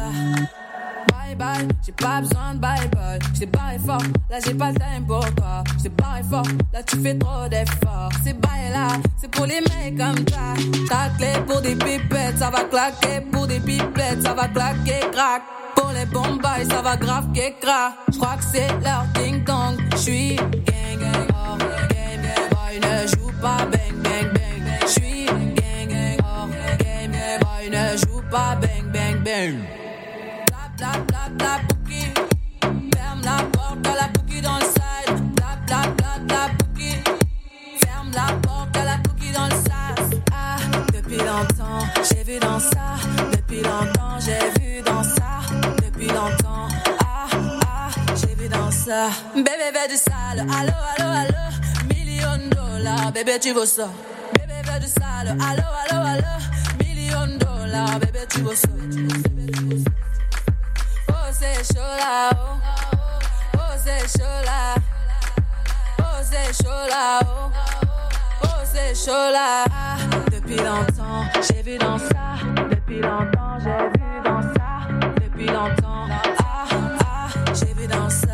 [1.10, 3.18] Bye bye, j'ai pas besoin de bye bye.
[3.34, 5.64] J't'ai barré fort, là j'ai pas le time pour toi.
[5.78, 8.10] J't'ai barré fort, là tu fais trop d'efforts.
[8.24, 10.54] C'est bye là, c'est pour les mecs comme ça.
[10.88, 13.20] Ta clé pour des pipettes, ça va claquer.
[13.32, 15.42] Pour des pipettes, ça va claquer, crack.
[15.76, 17.92] Pour les bombes, ça va grave qu'écra.
[18.12, 19.78] J'crois que c'est leur ding dong.
[19.96, 22.48] J'suis gang gang, gang gang.
[22.50, 23.87] Boy ne joue pas bang
[27.70, 29.56] ne joue pas bang bang bang.
[30.46, 32.02] Bla bla bla bla pouki.
[32.94, 35.34] Ferme la porte à la pouki dans le side.
[35.36, 36.92] Bla bla bla bla pouki.
[37.84, 40.18] Ferme la porte à la pouki dans le sas.
[40.32, 40.56] Ah,
[40.94, 42.96] depuis longtemps, j'ai vu dans ça.
[43.32, 45.40] Depuis longtemps, j'ai vu dans ça.
[45.84, 46.68] Depuis longtemps,
[47.04, 47.26] ah,
[47.66, 49.08] ah, j'ai vu dans ça.
[49.34, 50.40] Bébé, fais du sale.
[50.58, 51.44] Allo, allo, allo.
[51.94, 53.88] Million dollars, bébé, tu veux ça.
[54.34, 55.36] Bébé, fais du sale.
[55.40, 56.34] Allo, allo, allo.
[56.80, 57.47] Million dollars,
[57.98, 58.68] bébé, tu vas ça.
[58.70, 58.82] Oh,
[59.70, 61.10] oh.
[61.10, 63.60] oh, c'est chaud là, oh.
[63.84, 64.74] C'est chaud là.
[65.98, 68.48] Oh, c'est chaud là, oh.
[68.64, 69.64] C'est chaud là.
[70.32, 72.36] Depuis longtemps, j'ai vu dans ça.
[72.70, 74.88] Depuis longtemps, j'ai vu dans ça.
[75.22, 76.66] Depuis longtemps, ah,
[77.00, 78.26] ah, j'ai vu dans ça.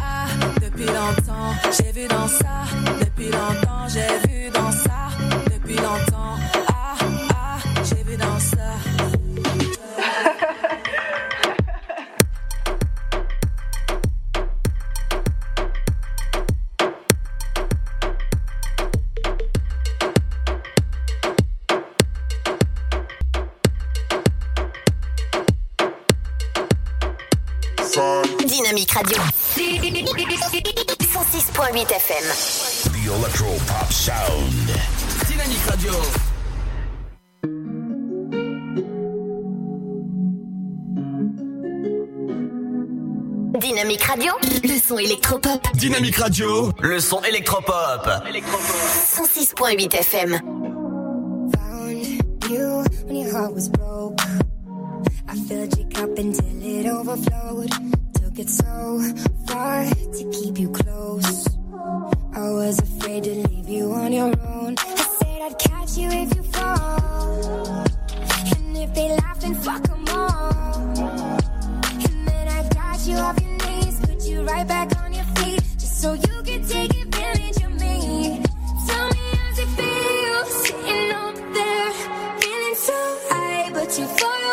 [0.00, 0.26] Ah,
[0.60, 2.64] depuis longtemps, j'ai vu dans ça.
[3.00, 4.87] Depuis longtemps, j'ai vu dans ça.
[28.88, 29.18] Dynamique Radio.
[31.00, 32.24] 106.8 FM.
[32.92, 34.70] The Electro Pop Sound.
[35.28, 35.92] Dynamique Radio.
[43.60, 44.32] Dynamique Radio.
[44.64, 45.60] Le son électropop.
[45.74, 46.72] Dynamique Radio.
[46.80, 48.06] Le son électropop.
[48.06, 50.40] 106.8 FM.
[52.48, 54.20] you when your heart was broke.
[55.28, 58.07] I filled your cup until it overflowed.
[58.38, 59.02] It so
[59.48, 61.48] far to keep you close.
[62.32, 64.76] I was afraid to leave you on your own.
[64.78, 67.84] I said I'd catch you if you fall.
[68.56, 70.74] And if they laugh, then fuck 'em all.
[72.06, 75.60] And then I've got you off your knees, put you right back on your feet,
[75.76, 78.40] just so you could take advantage of me.
[78.86, 81.90] Tell me how's it feel sitting up there,
[82.40, 82.98] feeling so
[83.30, 84.47] high, but too far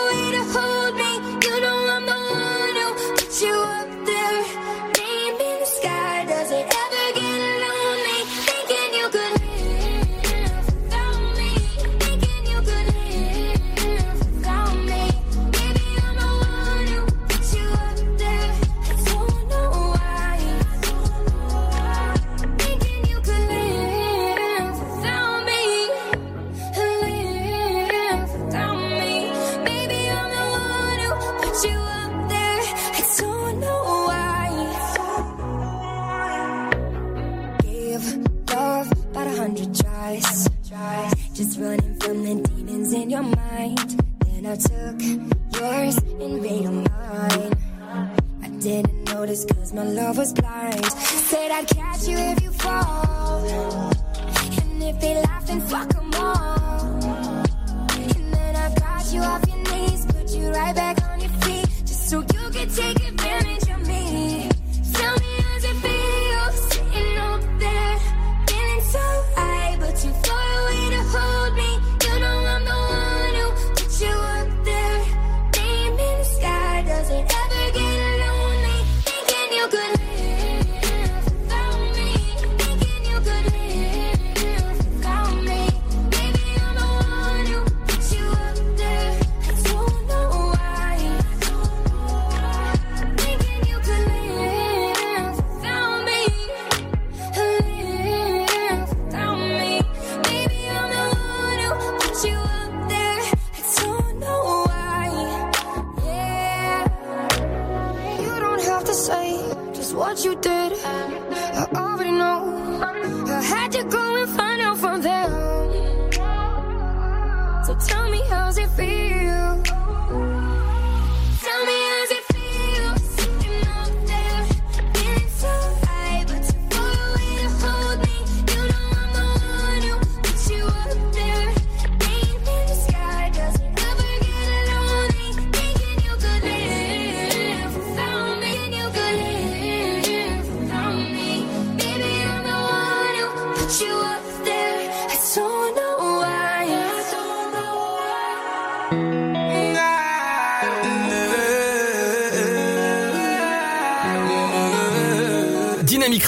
[3.41, 3.84] you up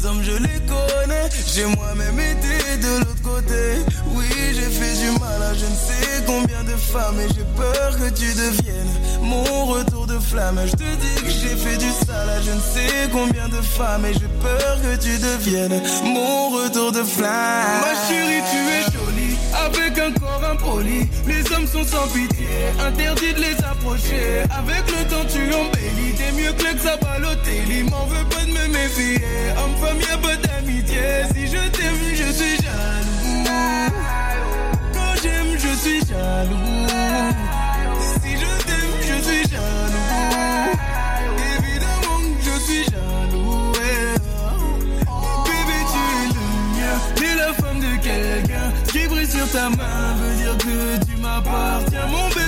[0.00, 1.28] Les hommes, je les connais.
[1.52, 3.82] J'ai moi-même été de l'autre côté.
[4.14, 7.18] Oui, j'ai fait du mal à je ne sais combien de femmes.
[7.18, 10.60] Et j'ai peur que tu deviennes mon retour de flamme.
[10.66, 14.04] Je te dis que j'ai fait du sale à je ne sais combien de femmes.
[14.04, 17.80] Et j'ai peur que tu deviennes mon retour de flamme.
[17.80, 19.36] Ma chérie, tu es jolie.
[19.66, 21.08] Avec un corps impoli.
[21.26, 22.46] Les hommes sont sans pitié,
[22.86, 24.44] interdit de les approcher.
[24.56, 26.96] Avec le temps, tu embellis, t'es mieux que le ça
[27.68, 28.37] Il m'en veut pas
[28.82, 29.20] méfier.
[29.58, 31.00] Homme, femme, y'a pas d'amitié.
[31.34, 33.44] Si je t'aime, je suis jaloux.
[34.94, 36.86] Quand j'aime, je suis jaloux.
[38.22, 40.78] Si je t'aime, je suis jaloux.
[41.58, 43.72] Évidemment je suis jaloux.
[43.72, 44.14] ouais.
[45.46, 46.44] Bébé, tu es le
[46.74, 46.96] mien.
[47.16, 50.14] T'es la femme de quelqu'un qui brille sur ta main.
[50.20, 52.06] Veut dire que tu m'appartiens.
[52.10, 52.47] Mon bébé,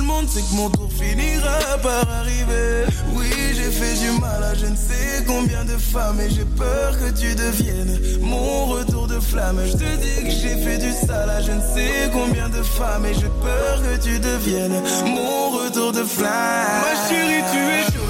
[0.00, 2.86] le monde, c'est que mon tour finira par arriver.
[3.14, 6.98] Oui, j'ai fait du mal à je ne sais combien de femmes et j'ai peur
[6.98, 9.60] que tu deviennes mon retour de flamme.
[9.66, 13.04] Je te dis que j'ai fait du sale à je ne sais combien de femmes
[13.06, 16.82] et j'ai peur que tu deviennes mon retour de flamme.
[16.84, 18.09] Ma chérie, tu es jolie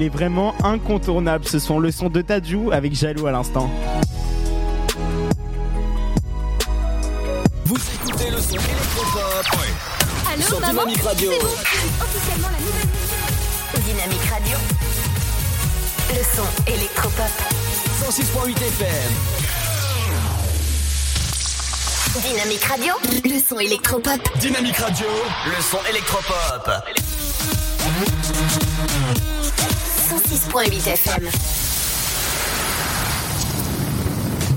[0.00, 3.70] Il est vraiment incontournable ce son, le son de Tadjou avec Jaloux à l'instant.
[7.66, 9.44] Vous écoutez le son électropop
[10.32, 11.30] Allô, sur maman Dynamique Radio.
[11.32, 11.46] Bon,
[12.00, 12.88] officiellement la nouvelle
[13.84, 14.56] Dynamique Radio.
[16.08, 17.30] Le son électropop.
[18.08, 19.12] 106.8 FM.
[22.22, 22.94] Dynamique Radio.
[23.22, 24.38] Le son électropop.
[24.38, 25.06] Dynamique Radio,
[25.44, 26.70] le son électropop.
[30.30, 31.28] 106.8 FM.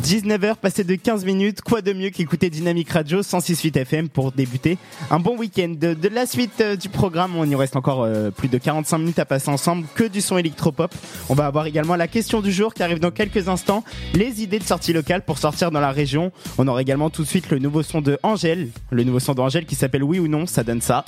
[0.04, 4.78] 19h passé de 15 minutes, quoi de mieux qu'écouter Dynamique Radio 106.8 FM pour débuter
[5.10, 5.74] un bon week-end.
[5.76, 9.00] De, de la suite euh, du programme, on y reste encore euh, plus de 45
[9.00, 10.94] minutes à passer ensemble, que du son électropop.
[11.28, 13.84] On va avoir également la question du jour qui arrive dans quelques instants,
[14.14, 16.32] les idées de sortie locale pour sortir dans la région.
[16.60, 19.66] On aura également tout de suite le nouveau son de Angèle, le nouveau son d'Angèle
[19.66, 21.04] qui s'appelle Oui ou non, ça donne ça.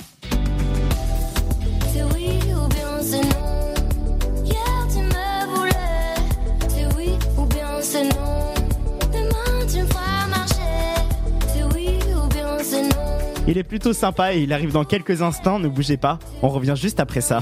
[13.48, 16.74] Il est plutôt sympa et il arrive dans quelques instants, ne bougez pas, on revient
[16.76, 17.40] juste après ça.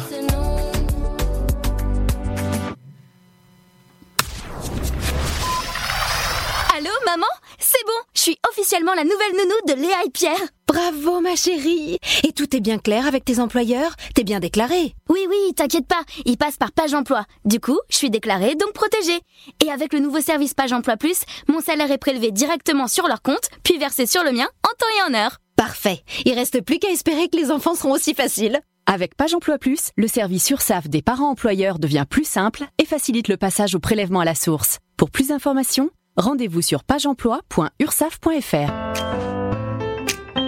[6.76, 7.26] Allô, maman?
[7.58, 10.36] C'est bon, je suis officiellement la nouvelle nounou de Léa et Pierre.
[10.66, 13.94] Bravo ma chérie Et tout est bien clair avec tes employeurs?
[14.14, 17.24] T'es bien déclarée Oui, oui, t'inquiète pas, ils passent par Page Emploi.
[17.44, 19.20] Du coup, je suis déclarée, donc protégée.
[19.64, 23.22] Et avec le nouveau service Page Emploi Plus, mon salaire est prélevé directement sur leur
[23.22, 25.38] compte, puis versé sur le mien en temps et en heure.
[25.56, 29.58] Parfait Il reste plus qu'à espérer que les enfants seront aussi faciles Avec Page Emploi
[29.58, 33.78] Plus, le service URSAF des parents employeurs devient plus simple et facilite le passage au
[33.78, 34.78] prélèvement à la source.
[34.96, 38.72] Pour plus d'informations, rendez-vous sur pageemploi.ursaf.fr.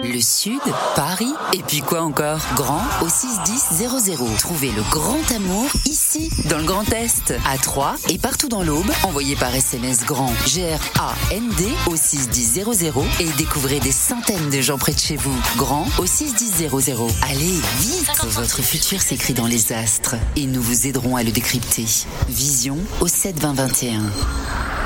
[0.07, 0.61] Le Sud,
[0.95, 2.39] Paris, et puis quoi encore?
[2.55, 3.89] Grand au 61000.
[4.37, 8.89] Trouvez le grand amour ici, dans le Grand Est, à Troyes et partout dans l'Aube.
[9.03, 12.65] Envoyez par SMS GRAND, G-R-A-N-D au 61000
[13.19, 15.35] et découvrez des centaines de gens près de chez vous.
[15.57, 16.69] Grand au 61000.
[17.23, 21.85] Allez, vite Votre futur s'écrit dans les astres et nous vous aiderons à le décrypter.
[22.29, 24.03] Vision au 72021.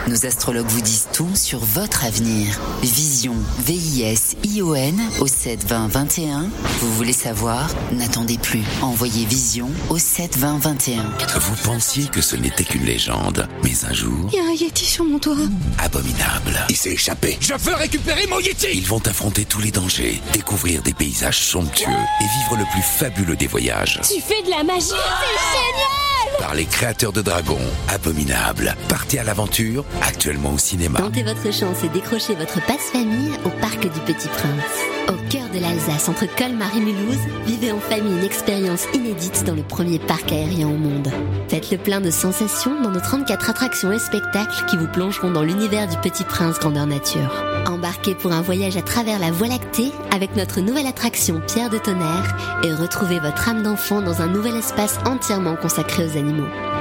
[0.08, 2.60] Nos astrologues vous disent tout sur votre avenir.
[2.82, 6.50] Vision, V-I-S-I-O-N au 7 20 21.
[6.80, 8.64] Vous voulez savoir N'attendez plus.
[8.82, 11.04] Envoyez Vision au 7 20 21.
[11.40, 14.86] Vous pensiez que ce n'était qu'une légende, mais un jour, Il y a un Yeti
[14.86, 15.36] sur mon toit.
[15.80, 16.66] abominable.
[16.70, 17.38] Il s'est échappé.
[17.40, 21.88] Je veux récupérer mon Yeti Ils vont affronter tous les dangers, découvrir des paysages somptueux
[21.90, 24.00] et vivre le plus fabuleux des voyages.
[24.04, 28.76] Tu fais de la magie C'est génial Par les créateurs de dragons, Abominable.
[28.90, 31.00] Partez à l'aventure, actuellement au cinéma.
[31.00, 34.92] Tentez votre chance et décrochez votre passe-famille au Parc du Petit Prince.
[35.08, 39.56] Au cœur de l'Alsace, entre Colmar et Mulhouse, vivez en famille une expérience inédite dans
[39.56, 41.10] le premier parc aérien au monde.
[41.50, 45.44] Faites le plein de sensations dans nos 34 attractions et spectacles qui vous plongeront dans
[45.44, 47.44] l'univers du Petit Prince grandeur nature.
[47.68, 51.78] Embarquez pour un voyage à travers la Voie lactée avec notre nouvelle attraction Pierre de
[51.78, 56.81] Tonnerre et retrouvez votre âme d'enfant dans un nouvel espace entièrement consacré aux animaux.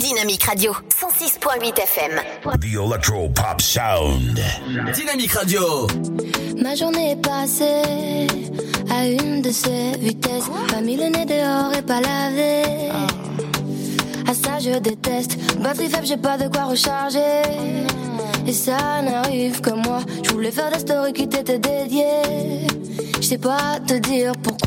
[0.00, 2.22] Dynamique Radio, 106.8 FM.
[2.58, 4.40] The Electro Pop Sound.
[4.94, 5.86] Dynamique Radio.
[6.56, 8.26] Ma journée est passée
[8.90, 10.44] à une de ces vitesses.
[10.72, 12.62] Pas mis le nez dehors et pas lavé.
[14.26, 15.36] À ça je déteste.
[15.58, 17.42] Batterie faible, j'ai pas de quoi recharger.
[18.46, 20.00] Et ça n'arrive que moi.
[20.24, 22.66] Je voulais faire des stories qui t'étaient dédiées.
[23.16, 24.59] Je sais pas te dire pourquoi.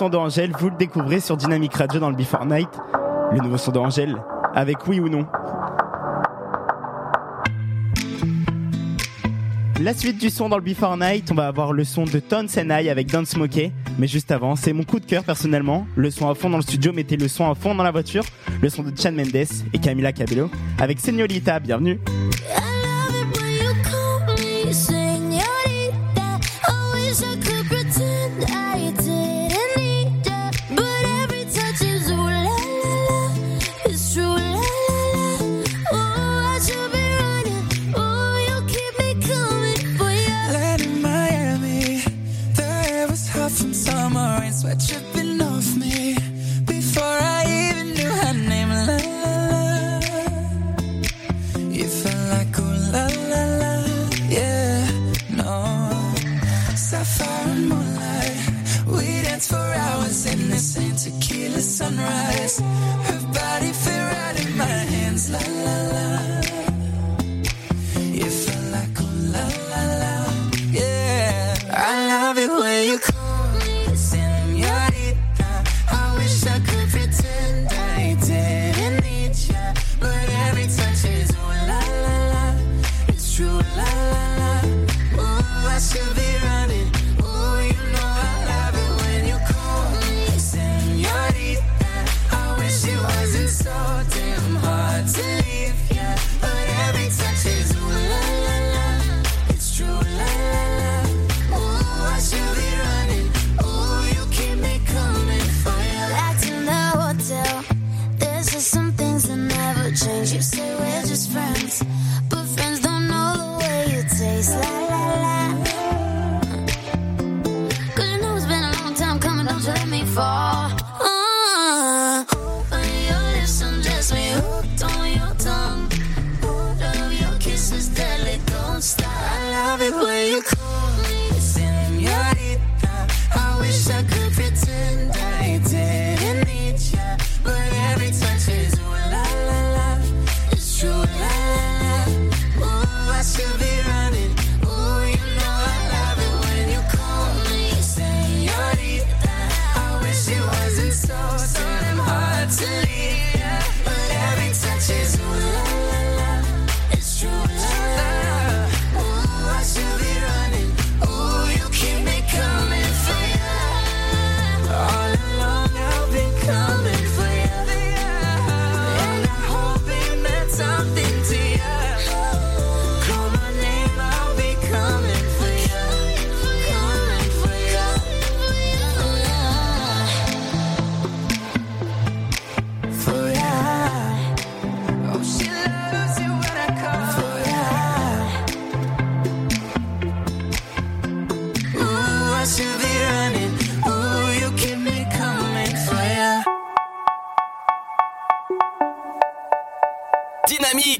[0.00, 2.70] son d'Angèle, vous le découvrez sur Dynamic Radio dans le Before Night.
[3.32, 4.16] Le nouveau son d'Angèle,
[4.54, 5.26] avec oui ou non.
[9.78, 12.46] La suite du son dans le Before Night, on va avoir le son de Tons
[12.56, 13.72] and I avec Don't Smokey.
[13.98, 15.86] Mais juste avant, c'est mon coup de cœur personnellement.
[15.96, 18.24] Le son à fond dans le studio, mettez le son à fond dans la voiture.
[18.62, 20.48] Le son de Chan Mendes et Camila Cabello
[20.78, 22.00] avec Señorita, bienvenue.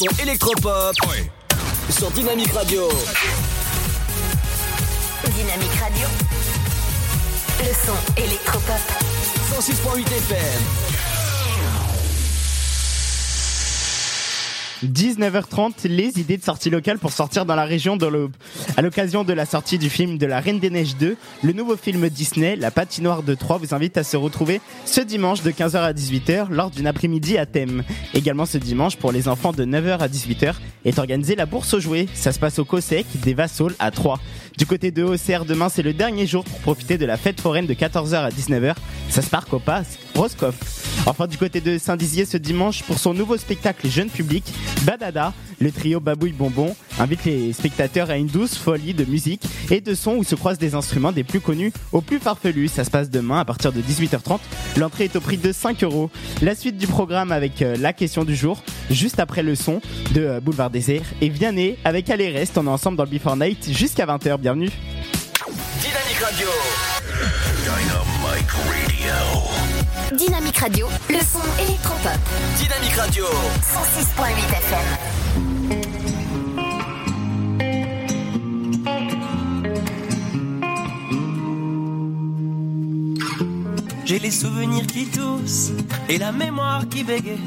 [0.00, 0.96] Son électropop
[1.90, 2.88] sur Dynamique Radio.
[5.24, 6.06] Dynamique Radio.
[7.58, 8.80] Le son électropop.
[9.58, 10.62] 106.8 FM.
[14.86, 18.32] 19h30, les idées de sortie locale pour sortir dans la région de l'Aube.
[18.80, 21.76] À l'occasion de la sortie du film de la Reine des Neiges 2, le nouveau
[21.76, 25.76] film Disney, La patinoire de Troyes, vous invite à se retrouver ce dimanche de 15h
[25.76, 27.82] à 18h lors d'une après-midi à thème.
[28.14, 30.54] Également ce dimanche, pour les enfants de 9h à 18h,
[30.86, 32.08] est organisée la bourse aux jouets.
[32.14, 34.18] Ça se passe au COSEC des Vassols à Troyes.
[34.56, 37.66] Du côté de OCR, demain, c'est le dernier jour pour profiter de la fête foraine
[37.66, 38.76] de 14h à 19h.
[39.10, 39.82] Ça se parque au pas
[40.14, 40.89] Roscoff.
[41.06, 44.44] Enfin, du côté de Saint-Dizier, ce dimanche, pour son nouveau spectacle jeune public,
[44.82, 49.80] Badada, le trio Babouille Bonbon invite les spectateurs à une douce folie de musique et
[49.80, 52.68] de sons où se croisent des instruments des plus connus aux plus farfelus.
[52.68, 54.38] Ça se passe demain à partir de 18h30.
[54.76, 56.10] L'entrée est au prix de 5 euros.
[56.42, 59.80] La suite du programme avec euh, la question du jour, juste après le son
[60.14, 61.02] de euh, Boulevard Désert.
[61.20, 64.38] Et Vianney avec Allez Reste, on est ensemble dans le Before Night jusqu'à 20h.
[64.38, 64.70] Bienvenue.
[65.80, 66.48] Dynamique Radio.
[67.64, 69.49] Dynamic Radio.
[70.16, 70.88] Dynamique Radio.
[71.08, 72.18] Le son électropop.
[72.56, 73.24] Dynamique Radio.
[73.26, 74.86] 106.8 FM.
[84.04, 85.70] J'ai les souvenirs qui toussent
[86.08, 87.38] et la mémoire qui bégaye.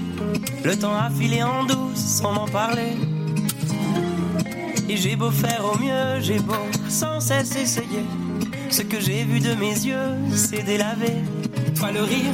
[0.64, 2.95] Le temps a filé en douce sans m'en parler.
[4.88, 6.53] Et j'ai beau faire au mieux, j'ai beau
[6.88, 8.06] sans cesse essayer.
[8.69, 11.11] Ce que j'ai vu de mes yeux, c'est délavé.
[11.76, 12.34] Toi le rire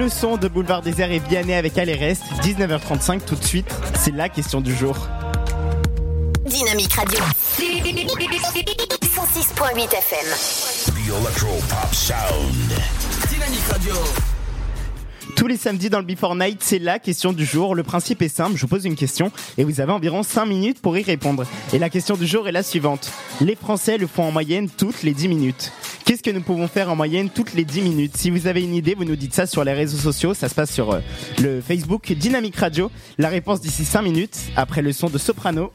[0.00, 4.14] Le son de Boulevard Désert et Vianney avec Allez Reste, 19h35 tout de suite, c'est
[4.14, 4.96] la question du jour.
[6.46, 7.18] Dynamique Radio.
[7.58, 10.26] 106.8 FM.
[10.86, 12.72] The Electro Pop Sound.
[13.28, 13.92] Dynamique Radio.
[15.36, 17.74] Tous les samedis dans le Before Night, c'est la question du jour.
[17.74, 20.80] Le principe est simple, je vous pose une question et vous avez environ 5 minutes
[20.80, 21.44] pour y répondre.
[21.74, 23.12] Et la question du jour est la suivante.
[23.42, 25.72] Les Français le font en moyenne toutes les 10 minutes.
[26.10, 28.16] Qu'est-ce que nous pouvons faire en moyenne toutes les 10 minutes?
[28.16, 30.34] Si vous avez une idée, vous nous dites ça sur les réseaux sociaux.
[30.34, 30.98] Ça se passe sur euh,
[31.40, 32.90] le Facebook Dynamique Radio.
[33.16, 35.70] La réponse d'ici 5 minutes, après le son de Soprano.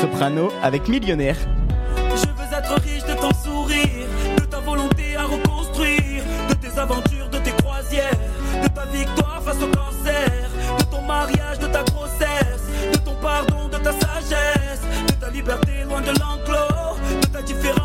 [0.00, 1.36] Soprano avec Millionnaire.
[2.16, 7.28] Je veux être riche de ton sourire, de ta volonté à reconstruire, de tes aventures,
[7.30, 8.18] de tes croisières,
[8.60, 9.77] de ta victoire face au
[15.38, 16.98] liberté loin de l'enclos,
[17.32, 17.77] de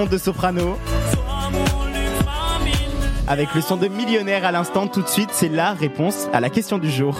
[0.00, 0.78] son de Soprano.
[3.28, 6.48] Avec le son de Millionnaire à l'instant, tout de suite, c'est la réponse à la
[6.48, 7.18] question du jour.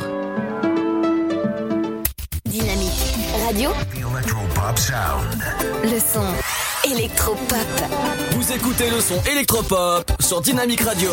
[3.45, 5.43] Radio, Electropop Sound.
[5.83, 7.59] le son électropop.
[8.33, 11.11] Vous écoutez le son électropop sur Dynamic Radio.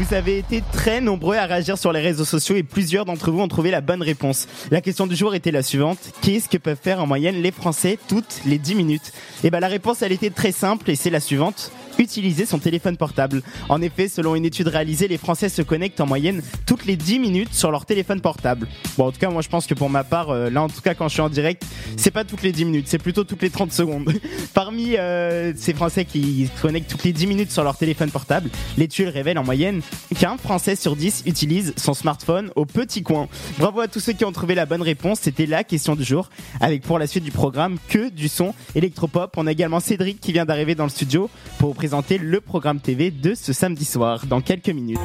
[0.00, 3.40] Vous avez été très nombreux à réagir sur les réseaux sociaux et plusieurs d'entre vous
[3.40, 4.48] ont trouvé la bonne réponse.
[4.70, 5.98] La question du jour était la suivante.
[6.22, 9.12] Qu'est-ce que peuvent faire en moyenne les Français toutes les 10 minutes?
[9.42, 11.72] Et ben la réponse elle était très simple et c'est la suivante.
[11.98, 13.42] Utiliser son téléphone portable.
[13.68, 17.18] En effet, selon une étude réalisée, les Français se connectent en moyenne toutes les 10
[17.18, 18.68] minutes sur leur téléphone portable.
[18.96, 20.80] Bon, en tout cas, moi je pense que pour ma part, euh, là en tout
[20.80, 21.64] cas quand je suis en direct,
[21.96, 24.12] c'est pas toutes les 10 minutes, c'est plutôt toutes les 30 secondes.
[24.54, 28.50] Parmi euh, ces Français qui se connectent toutes les 10 minutes sur leur téléphone portable,
[28.76, 29.82] l'étude révèle en moyenne
[30.18, 33.28] qu'un Français sur 10 utilise son smartphone au petit coin.
[33.58, 36.30] Bravo à tous ceux qui ont trouvé la bonne réponse, c'était la question du jour.
[36.60, 39.34] Avec pour la suite du programme que du son électropop.
[39.36, 43.10] On a également Cédric qui vient d'arriver dans le studio pour vous le programme TV
[43.10, 45.00] de ce samedi soir dans quelques minutes.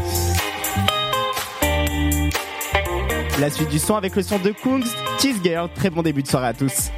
[3.39, 4.85] La suite du son avec le son de Kungs,
[5.19, 5.69] Cheese Girl.
[5.73, 6.91] Très bon début de soirée à tous.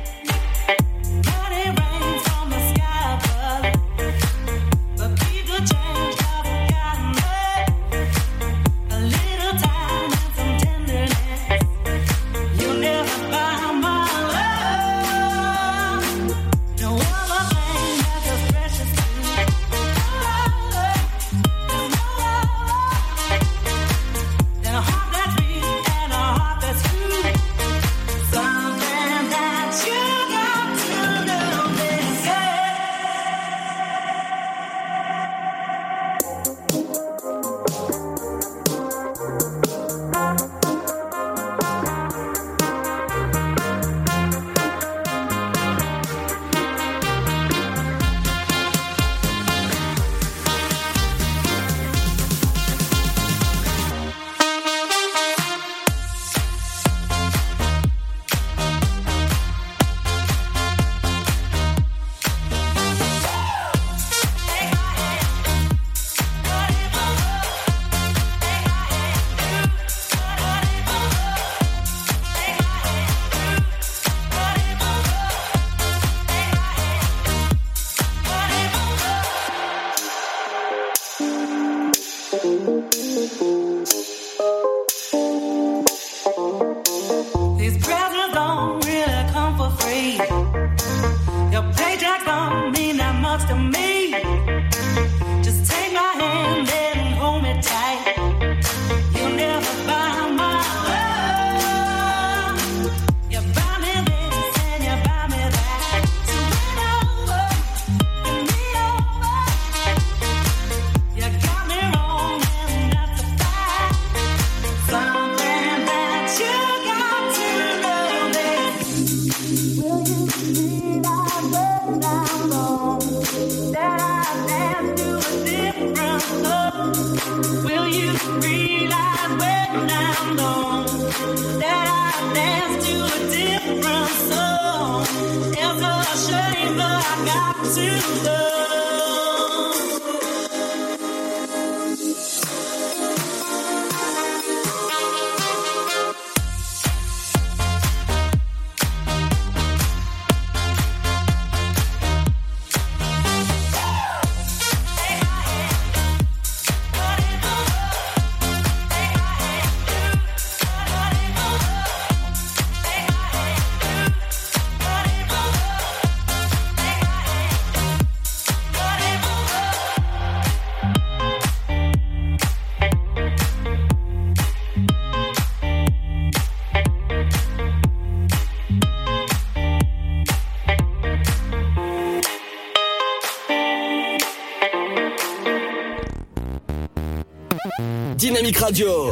[188.48, 189.12] Dynamic Radio.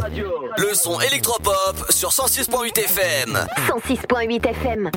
[0.57, 3.45] Le son électropop sur 106.8 FM.
[3.67, 4.91] 106.8 FM.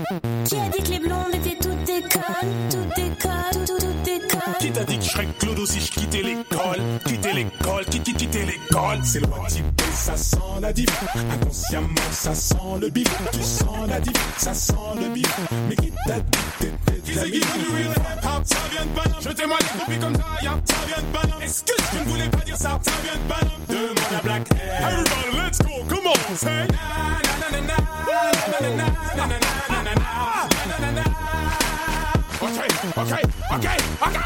[0.45, 4.03] Qui a dit que les blondes étaient toutes des connes Toutes des connes, tout- toutes
[4.05, 6.79] des connes Qui t'a dit que je serais Claude si je quittais l'école,
[9.11, 9.65] C'est le type
[9.95, 10.91] ça sent la diff
[11.33, 15.91] Inconsciemment ça sent le bif Tu sens la diff, ça sent le bif Mais qui
[16.07, 17.47] t'a dit t'étais de la bif
[18.45, 20.61] Ça vient de Paname, je témoigne les copies comme ça ya.
[20.63, 23.63] Ça vient de Paname, que je ne voulais pas dire ça Ça vient de Paname,
[23.67, 28.69] demande à Black Everybody let's go, come on, say Na na na na na na
[28.69, 28.87] na na
[29.17, 30.03] na na na na
[30.69, 31.68] na na na
[32.41, 32.51] Ok,
[32.97, 33.13] ok,
[33.51, 33.67] ok,
[34.01, 34.17] ok.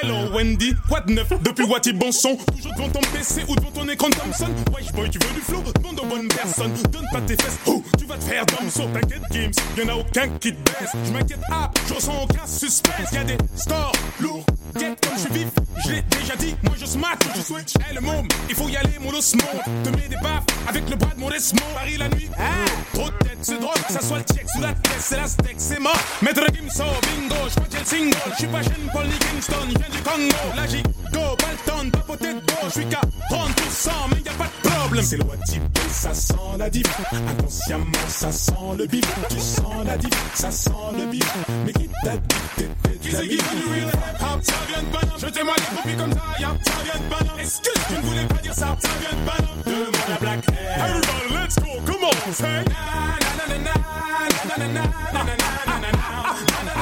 [0.00, 1.28] Hello Wendy, quoi de neuf?
[1.42, 4.48] Depuis Wati bon son Toujours devant ton PC ou devant ton écran Thompson?
[4.74, 5.62] Wesh boy, tu veux du flow?
[5.74, 6.72] Demande aux bonnes personnes.
[6.90, 10.28] Donne pas tes fesses, oh, tu vas te faire damso T'inquiète Games, y'en a aucun
[10.40, 10.90] qui te baisse.
[11.04, 13.12] Je m'inquiète, ah, je ressens aucun suspense.
[13.12, 14.44] Y'a des scores lourds,
[14.78, 15.48] get comme je suis vif.
[15.84, 18.76] Je l'ai déjà dit, moi je smack, je switch Eh le môme, il faut y
[18.76, 21.96] aller mon os monte Te mets des baffes avec le bras de mon Desmond Paris
[21.98, 23.74] la nuit, ah, trop de tête, c'est drôle.
[23.86, 25.98] Que ça soit le check sous la tête, c'est la steak, c'est mort.
[26.22, 26.84] Maître Gimso,
[27.16, 29.78] bingo, je crois que j'ai le single Je suis pas jeune Paul ni Kingston, je
[29.78, 34.28] viens du Congo La go, Balton, papoté de dos Je suis qu'à 30% mais y
[34.28, 38.86] a pas de problème C'est le type ça sent la diff Inconsciemment ça sent le
[38.86, 41.34] bif Tu sens la diff, ça sent le bif
[41.64, 42.64] Mais qui t'a dit
[43.00, 46.12] Qui c'est qui veut du real hip-hop Ça vient de Paname Je les copies comme
[46.12, 48.88] ça, y'a ça vient de Paname Est-ce que tu ne voulais pas dire ça Ça
[49.00, 50.40] vient de Paname Demande à Black
[50.76, 53.16] Everybody let's go, come on, say Na
[53.46, 53.74] na na na
[54.46, 54.82] na na na na
[55.12, 55.92] na na na na
[56.64, 56.75] na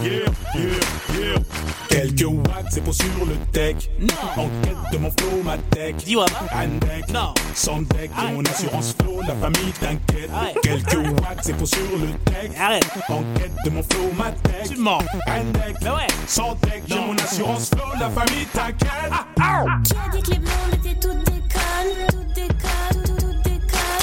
[0.00, 0.10] Yeah,
[0.54, 1.38] yeah, yeah.
[1.88, 3.76] Quelques watts, c'est pour sur le tech.
[4.00, 4.42] Non.
[4.42, 5.96] En quête de mon flow, ma tech.
[5.96, 6.26] Dis-moi.
[6.54, 7.08] Un deck.
[7.12, 7.34] Non.
[7.54, 10.30] Sans deck de mon assurance flow, la famille t'inquiète.
[10.62, 12.50] Quelques watts, c'est pour sur le tech.
[12.58, 12.88] Arrête.
[13.08, 14.70] En quête de mon flow, ma tech.
[14.70, 14.98] Tu mens.
[15.26, 15.76] Un deck.
[15.82, 16.06] Mais ouais.
[16.26, 18.88] Sans deck de mon assurance flow, la famille t'inquiète.
[19.40, 23.11] Ah, Qui a dit que les blondes étaient toutes des connes Toutes des connes,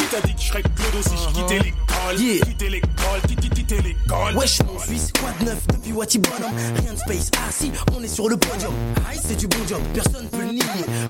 [0.09, 2.19] toutes, toutes des connes Qui t'a dit que je serais Clodo si je quittais l'école.
[2.19, 2.45] Yeah.
[2.45, 4.35] Quittais l'école, qui quittais l'école.
[4.35, 8.03] Wesh mon Suisse, quoi de neuf depuis Wati Bonhomme Rien de space, ah si, on
[8.03, 8.73] est sur le podium.
[9.09, 10.63] Aïe c'est du bon job, personne peut le nier.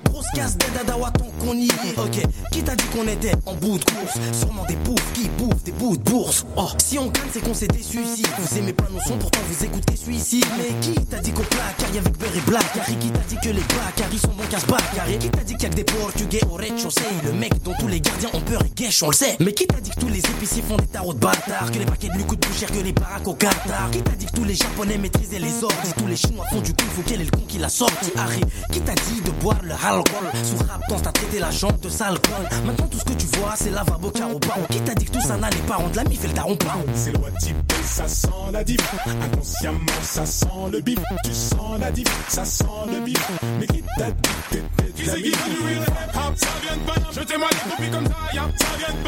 [0.04, 1.98] Grosse casse d'Adadawa tant qu'on y est.
[1.98, 2.22] Ok,
[2.52, 4.18] qui t'a dit qu'on était en bout de course?
[4.32, 6.44] Sûrement des poufs qui bouffent des bouts de bourse.
[6.56, 9.40] Oh, si on gagne c'est qu'on s'est déçu ici Vous aimez pas nos sons, pourtant
[9.48, 12.64] vous écoutez celui-ci Mais qui t'a dit qu'au placard y'avait Beurre et Black?
[12.80, 14.64] Harry qui t'a dit que les Bacardi sont bons casse
[14.94, 17.02] Carré Qui t'a dit qu'il y a que des portugais au rez-de-chaussée?
[17.24, 19.36] Le mec dont tous les gardiens ont peur et guèche, on le sait.
[19.40, 21.86] Mais qui t'a dit que tous les épiciers font des tarots de bâtards Que les
[21.86, 23.90] paquets de lui coûtent plus cher que les baraques au Qatar?
[23.92, 26.74] Qui t'a dit que tous les japonais maîtrisaient les ordres Tous les chinois font du
[26.74, 28.10] kung fu, quel est le con qui l'a sorti?
[28.16, 28.40] Harry
[28.72, 30.28] Qui t'a dit de boire le alcool?
[30.44, 32.18] Sous rap t'as traité la jambe de sale
[32.64, 34.62] Maintenant tout ce que tu vois c'est lavabo car au baron.
[34.70, 35.76] Qui t'a dit que tout ça n'allait pas?
[35.76, 38.80] Rendre la mif et le daron pas C'est le type, ça sent la diff.
[39.06, 40.98] Inconsciemment, ça sent le bif.
[41.24, 43.30] Tu sens la diff, ça sent le bif.
[43.58, 44.60] Mais qui t'a dit
[44.96, 47.10] Qui c'est qui veut du real hip-hop Ça vient de Paname.
[47.12, 49.02] Je les copies comme ça, y'a ça vient de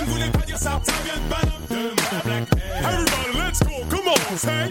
[0.00, 1.20] ne voulais pas dire ça Ça vient de.
[1.68, 2.48] Demande à Black
[2.78, 4.68] Everybody, let's go, come on, say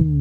[0.00, 0.19] na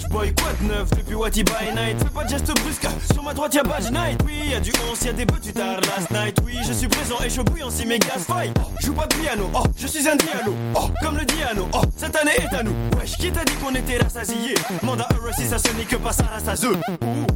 [0.00, 1.98] Je boycott neuf depuis Wati by Night.
[1.98, 4.20] Fais pas de geste brusque, sur ma droite y'a Badge Night.
[4.24, 6.36] Oui, y'a du 11, y'a des petits tard last night.
[6.44, 8.56] Oui, je suis présent et je brille en si méga fight.
[8.60, 10.54] Oh, joue pas de piano, oh, je suis un dialogue.
[10.74, 12.74] Oh, comme le diano, oh, cette année est à nous.
[12.98, 14.54] Wesh, qui t'a dit qu'on était rassasiés?
[14.82, 16.68] Manda Euro si ça ce n'est que pas ça, ça.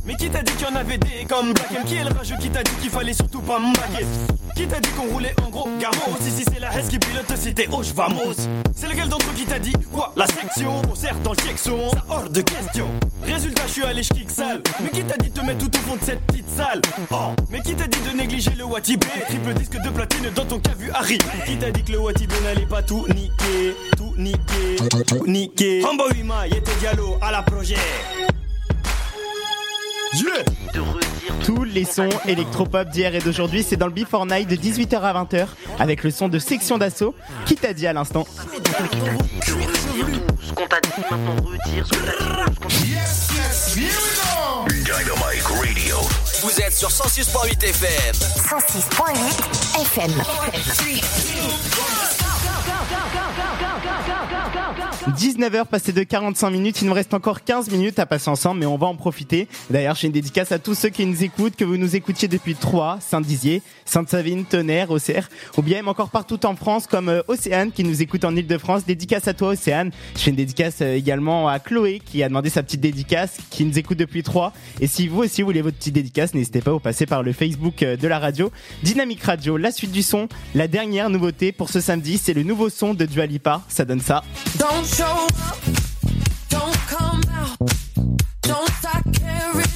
[0.06, 1.84] Mais qui t'a dit qu'il y en avait des comme Black M?
[1.86, 4.06] Qui est le rageux qui t'a dit qu'il fallait surtout pas m'baquer
[4.54, 7.32] Qui t'a dit qu'on roulait en gros garros Si, si, c'est la Hesse qui pilote,
[7.36, 8.34] c'était Hoche Vamos.
[8.74, 10.12] C'est lequel d'entre eux qui t'a dit quoi?
[10.16, 12.86] La section, on sert dans le section, ça hors de question.
[13.22, 14.62] Résultat je suis allé je kick sale.
[14.82, 16.80] Mais qui t'a dit de te mettre tout au fond de cette petite salle?
[17.10, 17.34] Oh.
[17.50, 20.74] Mais qui t'a dit de négliger le Watibé Triple disque de platine dans ton cas
[20.78, 25.26] vu Harry Qui t'a dit que le Watibé n'allait pas tout niquer Tout niquer Tout
[25.26, 25.82] niquer?
[25.84, 27.76] Rambo Wima était Diallo à la projet.
[31.44, 35.24] Tous les sons électropop d'hier et d'aujourd'hui, c'est dans le Before Night de 18h à
[35.24, 35.46] 20h
[35.78, 37.14] avec le son de Section d'Assaut.
[37.46, 38.24] Qui t'a dit à l'instant?
[40.54, 42.92] Ce qu'on t'a dit, maintenant retire ce que t'as dit.
[42.92, 44.68] Yes, yes, here we go.
[44.84, 45.96] Dynamite Radio.
[46.42, 48.14] Vous êtes sur 106.8 FM.
[48.14, 50.12] 106.8 FM.
[55.16, 58.66] 19h passé de 45 minutes, il nous reste encore 15 minutes à passer ensemble, mais
[58.66, 59.48] on va en profiter.
[59.70, 62.54] D'ailleurs, j'ai une dédicace à tous ceux qui nous écoutent, que vous nous écoutiez depuis
[62.54, 67.72] Troyes, Saint-Dizier, Sainte-Savine, Tonnerre, Auxerre, ou bien même encore partout en France, comme euh, Océane
[67.72, 68.84] qui nous écoute en Ile-de-France.
[68.84, 69.90] Dédicace à toi, Océane.
[70.16, 73.64] Je fais une dédicace euh, également à Chloé qui a demandé sa petite dédicace, qui
[73.64, 74.52] nous écoute depuis Troyes.
[74.80, 77.32] Et si vous aussi voulez votre petite dédicace, n'hésitez pas à vous passer par le
[77.32, 78.50] Facebook euh, de la radio.
[78.82, 82.68] Dynamique Radio, la suite du son, la dernière nouveauté pour ce samedi, c'est le nouveau
[82.70, 83.62] son de Dua Lipa.
[83.68, 84.22] Ça donne ça.
[84.58, 85.58] Don't show up,
[86.50, 87.70] don't come out,
[88.42, 89.74] don't start caring.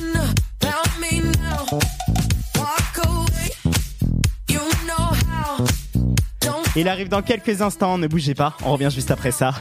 [6.76, 9.52] Il arrive dans quelques instants, ne bougez pas, on revient juste après ça.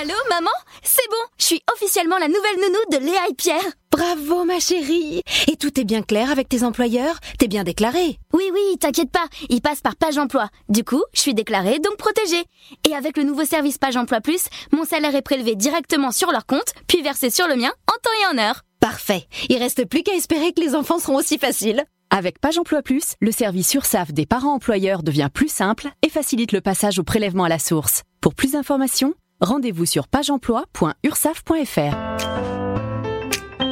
[0.00, 0.50] Allô, maman
[0.82, 3.62] C'est bon, je suis officiellement la nouvelle nounou de Léa et Pierre.
[3.90, 7.18] Bravo ma chérie Et tout est bien clair avec tes employeurs?
[7.38, 10.48] T'es bien déclarée Oui, oui, t'inquiète pas, ils passent par Page Emploi.
[10.68, 12.44] Du coup, je suis déclarée, donc protégée.
[12.88, 16.46] Et avec le nouveau service Page Emploi Plus, mon salaire est prélevé directement sur leur
[16.46, 18.62] compte, puis versé sur le mien en temps et en heure.
[18.80, 19.26] Parfait.
[19.48, 21.84] Il reste plus qu'à espérer que les enfants seront aussi faciles.
[22.10, 26.52] Avec Page Emploi Plus, le service URSAF des parents employeurs devient plus simple et facilite
[26.52, 28.02] le passage au prélèvement à la source.
[28.22, 32.57] Pour plus d'informations, rendez-vous sur pageemploi.ursaf.fr.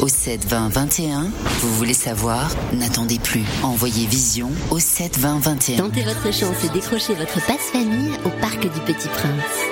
[0.00, 1.30] au 7 20 21.
[1.60, 2.50] Vous voulez savoir?
[2.72, 3.44] N'attendez plus.
[3.62, 5.76] Envoyez Vision au 7 20 21.
[5.76, 9.71] Tentez votre chance et décrochez votre passe-famille au Parc du Petit Prince.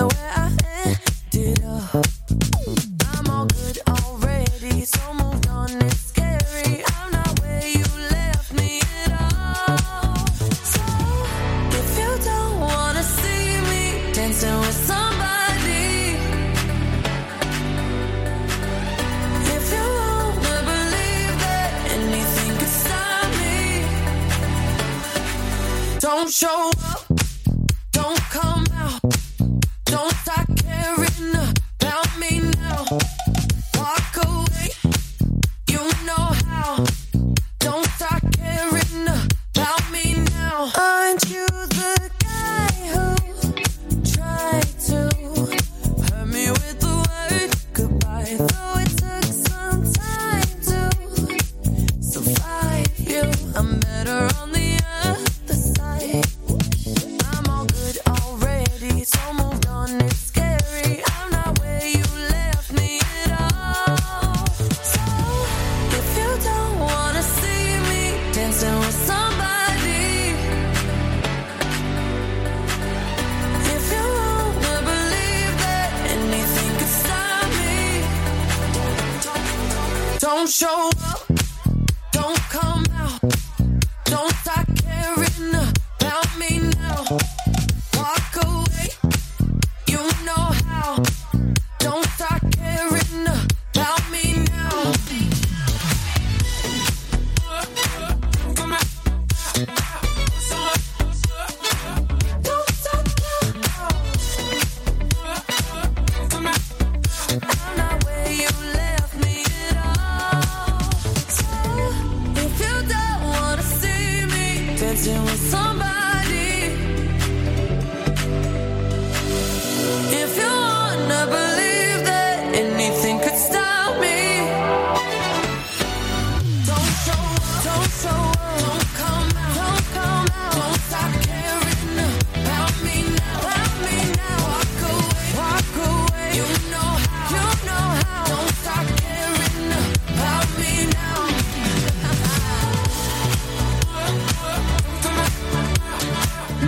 [0.00, 0.50] where I
[0.86, 2.06] ended up.
[3.14, 5.70] I'm all good already, so moved on.
[5.82, 6.82] It's scary.
[6.96, 10.16] I'm not where you left me at all.
[10.74, 10.82] So
[11.78, 16.16] if you don't wanna see me dancing with somebody,
[19.56, 23.56] if you wanna believe that anything could stop me,
[26.00, 26.91] don't show up,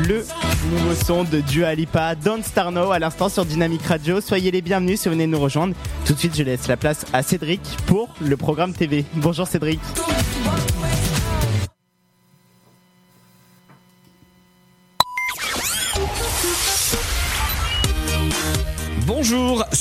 [0.06, 0.22] Le
[0.70, 4.20] nouveau son de Dua Lipa, Don't Star Now, à l'instant sur Dynamic Radio.
[4.20, 5.74] Soyez les bienvenus si vous venez nous rejoindre.
[6.04, 9.06] Tout de suite, je laisse la place à Cédric pour le programme TV.
[9.14, 9.80] Bonjour Cédric.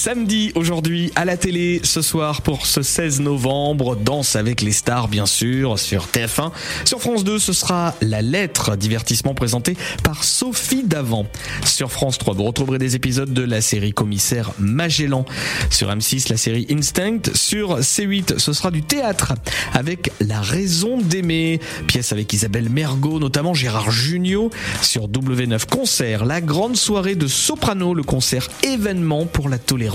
[0.03, 5.07] Samedi aujourd'hui à la télé ce soir pour ce 16 novembre, Danse avec les stars
[5.07, 6.51] bien sûr sur TF1.
[6.83, 11.25] Sur France 2 ce sera La lettre, divertissement présenté par Sophie Davant.
[11.63, 15.23] Sur France 3 vous retrouverez des épisodes de la série Commissaire Magellan.
[15.69, 17.21] Sur M6 la série Instinct.
[17.33, 19.35] Sur C8 ce sera du théâtre
[19.71, 24.51] avec La raison d'aimer, pièce avec Isabelle Mergot notamment Gérard Jugnot.
[24.81, 29.92] Sur W9 concert, la grande soirée de Soprano, le concert événement pour la tolérance.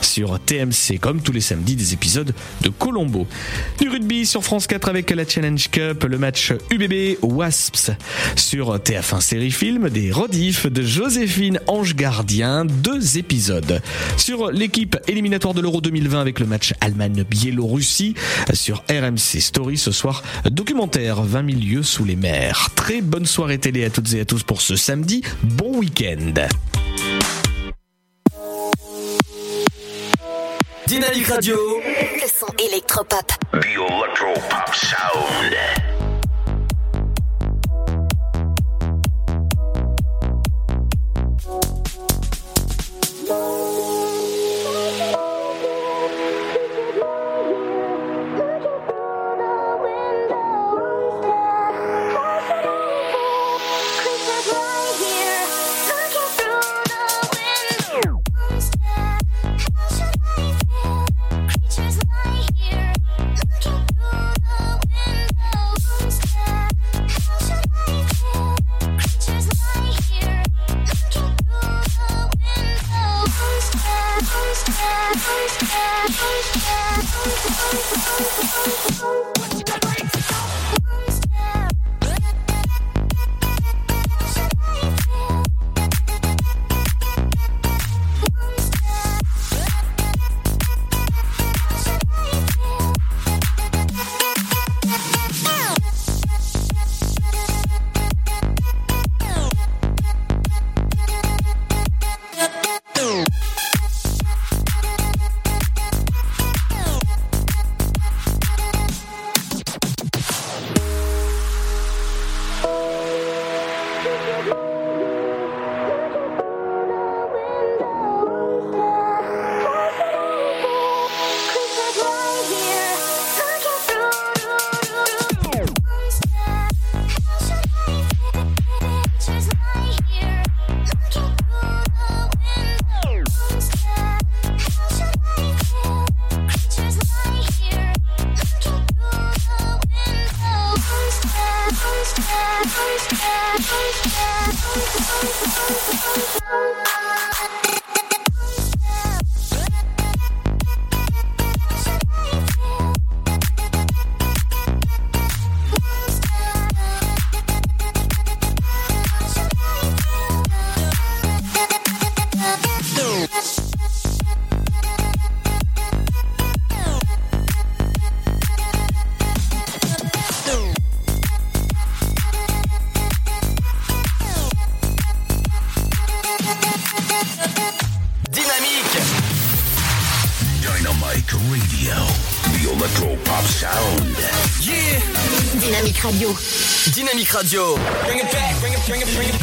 [0.00, 3.26] Sur TMC, comme tous les samedis, des épisodes de Colombo.
[3.78, 7.90] Du rugby sur France 4 avec la Challenge Cup, le match UBB Wasps.
[8.36, 13.82] Sur TF1 série film, des rediffs de Joséphine Ange Gardien, deux épisodes.
[14.16, 18.14] Sur l'équipe éliminatoire de l'Euro 2020 avec le match Allemagne-Biélorussie.
[18.54, 22.70] Sur RMC Story ce soir, documentaire 20 000 lieux sous les mers.
[22.74, 25.22] Très bonne soirée télé à toutes et à tous pour ce samedi.
[25.42, 26.34] Bon week-end.
[30.92, 31.56] Dynamique Radio.
[31.56, 33.26] Le son électropop.
[33.52, 35.56] The Electro Pop Sound.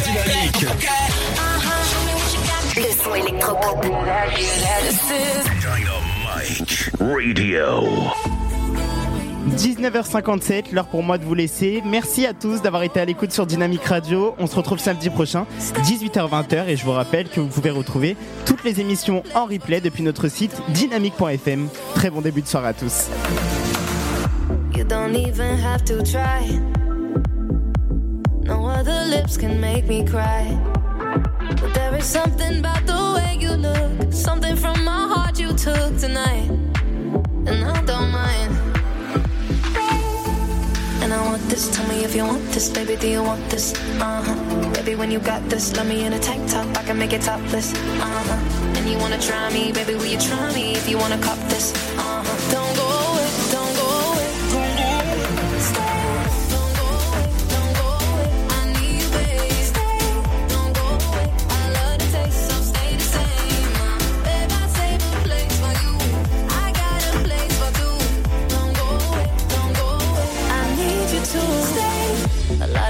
[0.04, 0.64] Dynamique.
[2.76, 3.82] Le son électropop.
[3.82, 5.92] Dynamique Radio.
[9.56, 11.82] 19h57, l'heure pour moi de vous laisser.
[11.84, 14.36] Merci à tous d'avoir été à l'écoute sur Dynamique Radio.
[14.38, 15.46] On se retrouve samedi prochain,
[15.82, 16.68] 18h-20h.
[16.68, 20.28] Et je vous rappelle que vous pouvez retrouver toutes les émissions en replay depuis notre
[20.28, 21.68] site dynamique.fm.
[21.96, 23.08] Très bon début de soirée à tous.
[24.76, 26.60] You don't even have to try.
[28.50, 30.42] No other lips can make me cry.
[31.60, 35.96] But there is something about the way you look, something from my heart you took
[35.96, 36.50] tonight.
[37.46, 38.52] And I don't mind.
[41.02, 43.72] And I want this, tell me if you want this, baby, do you want this?
[44.00, 44.70] Uh huh.
[44.74, 47.22] Baby, when you got this, let me in a tank top, I can make it
[47.22, 47.72] topless.
[47.72, 48.76] Uh huh.
[48.76, 51.72] And you wanna try me, baby, will you try me if you wanna cop this?
[51.96, 52.52] Uh huh.
[52.52, 52.89] Don't go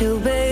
[0.00, 0.49] you, baby.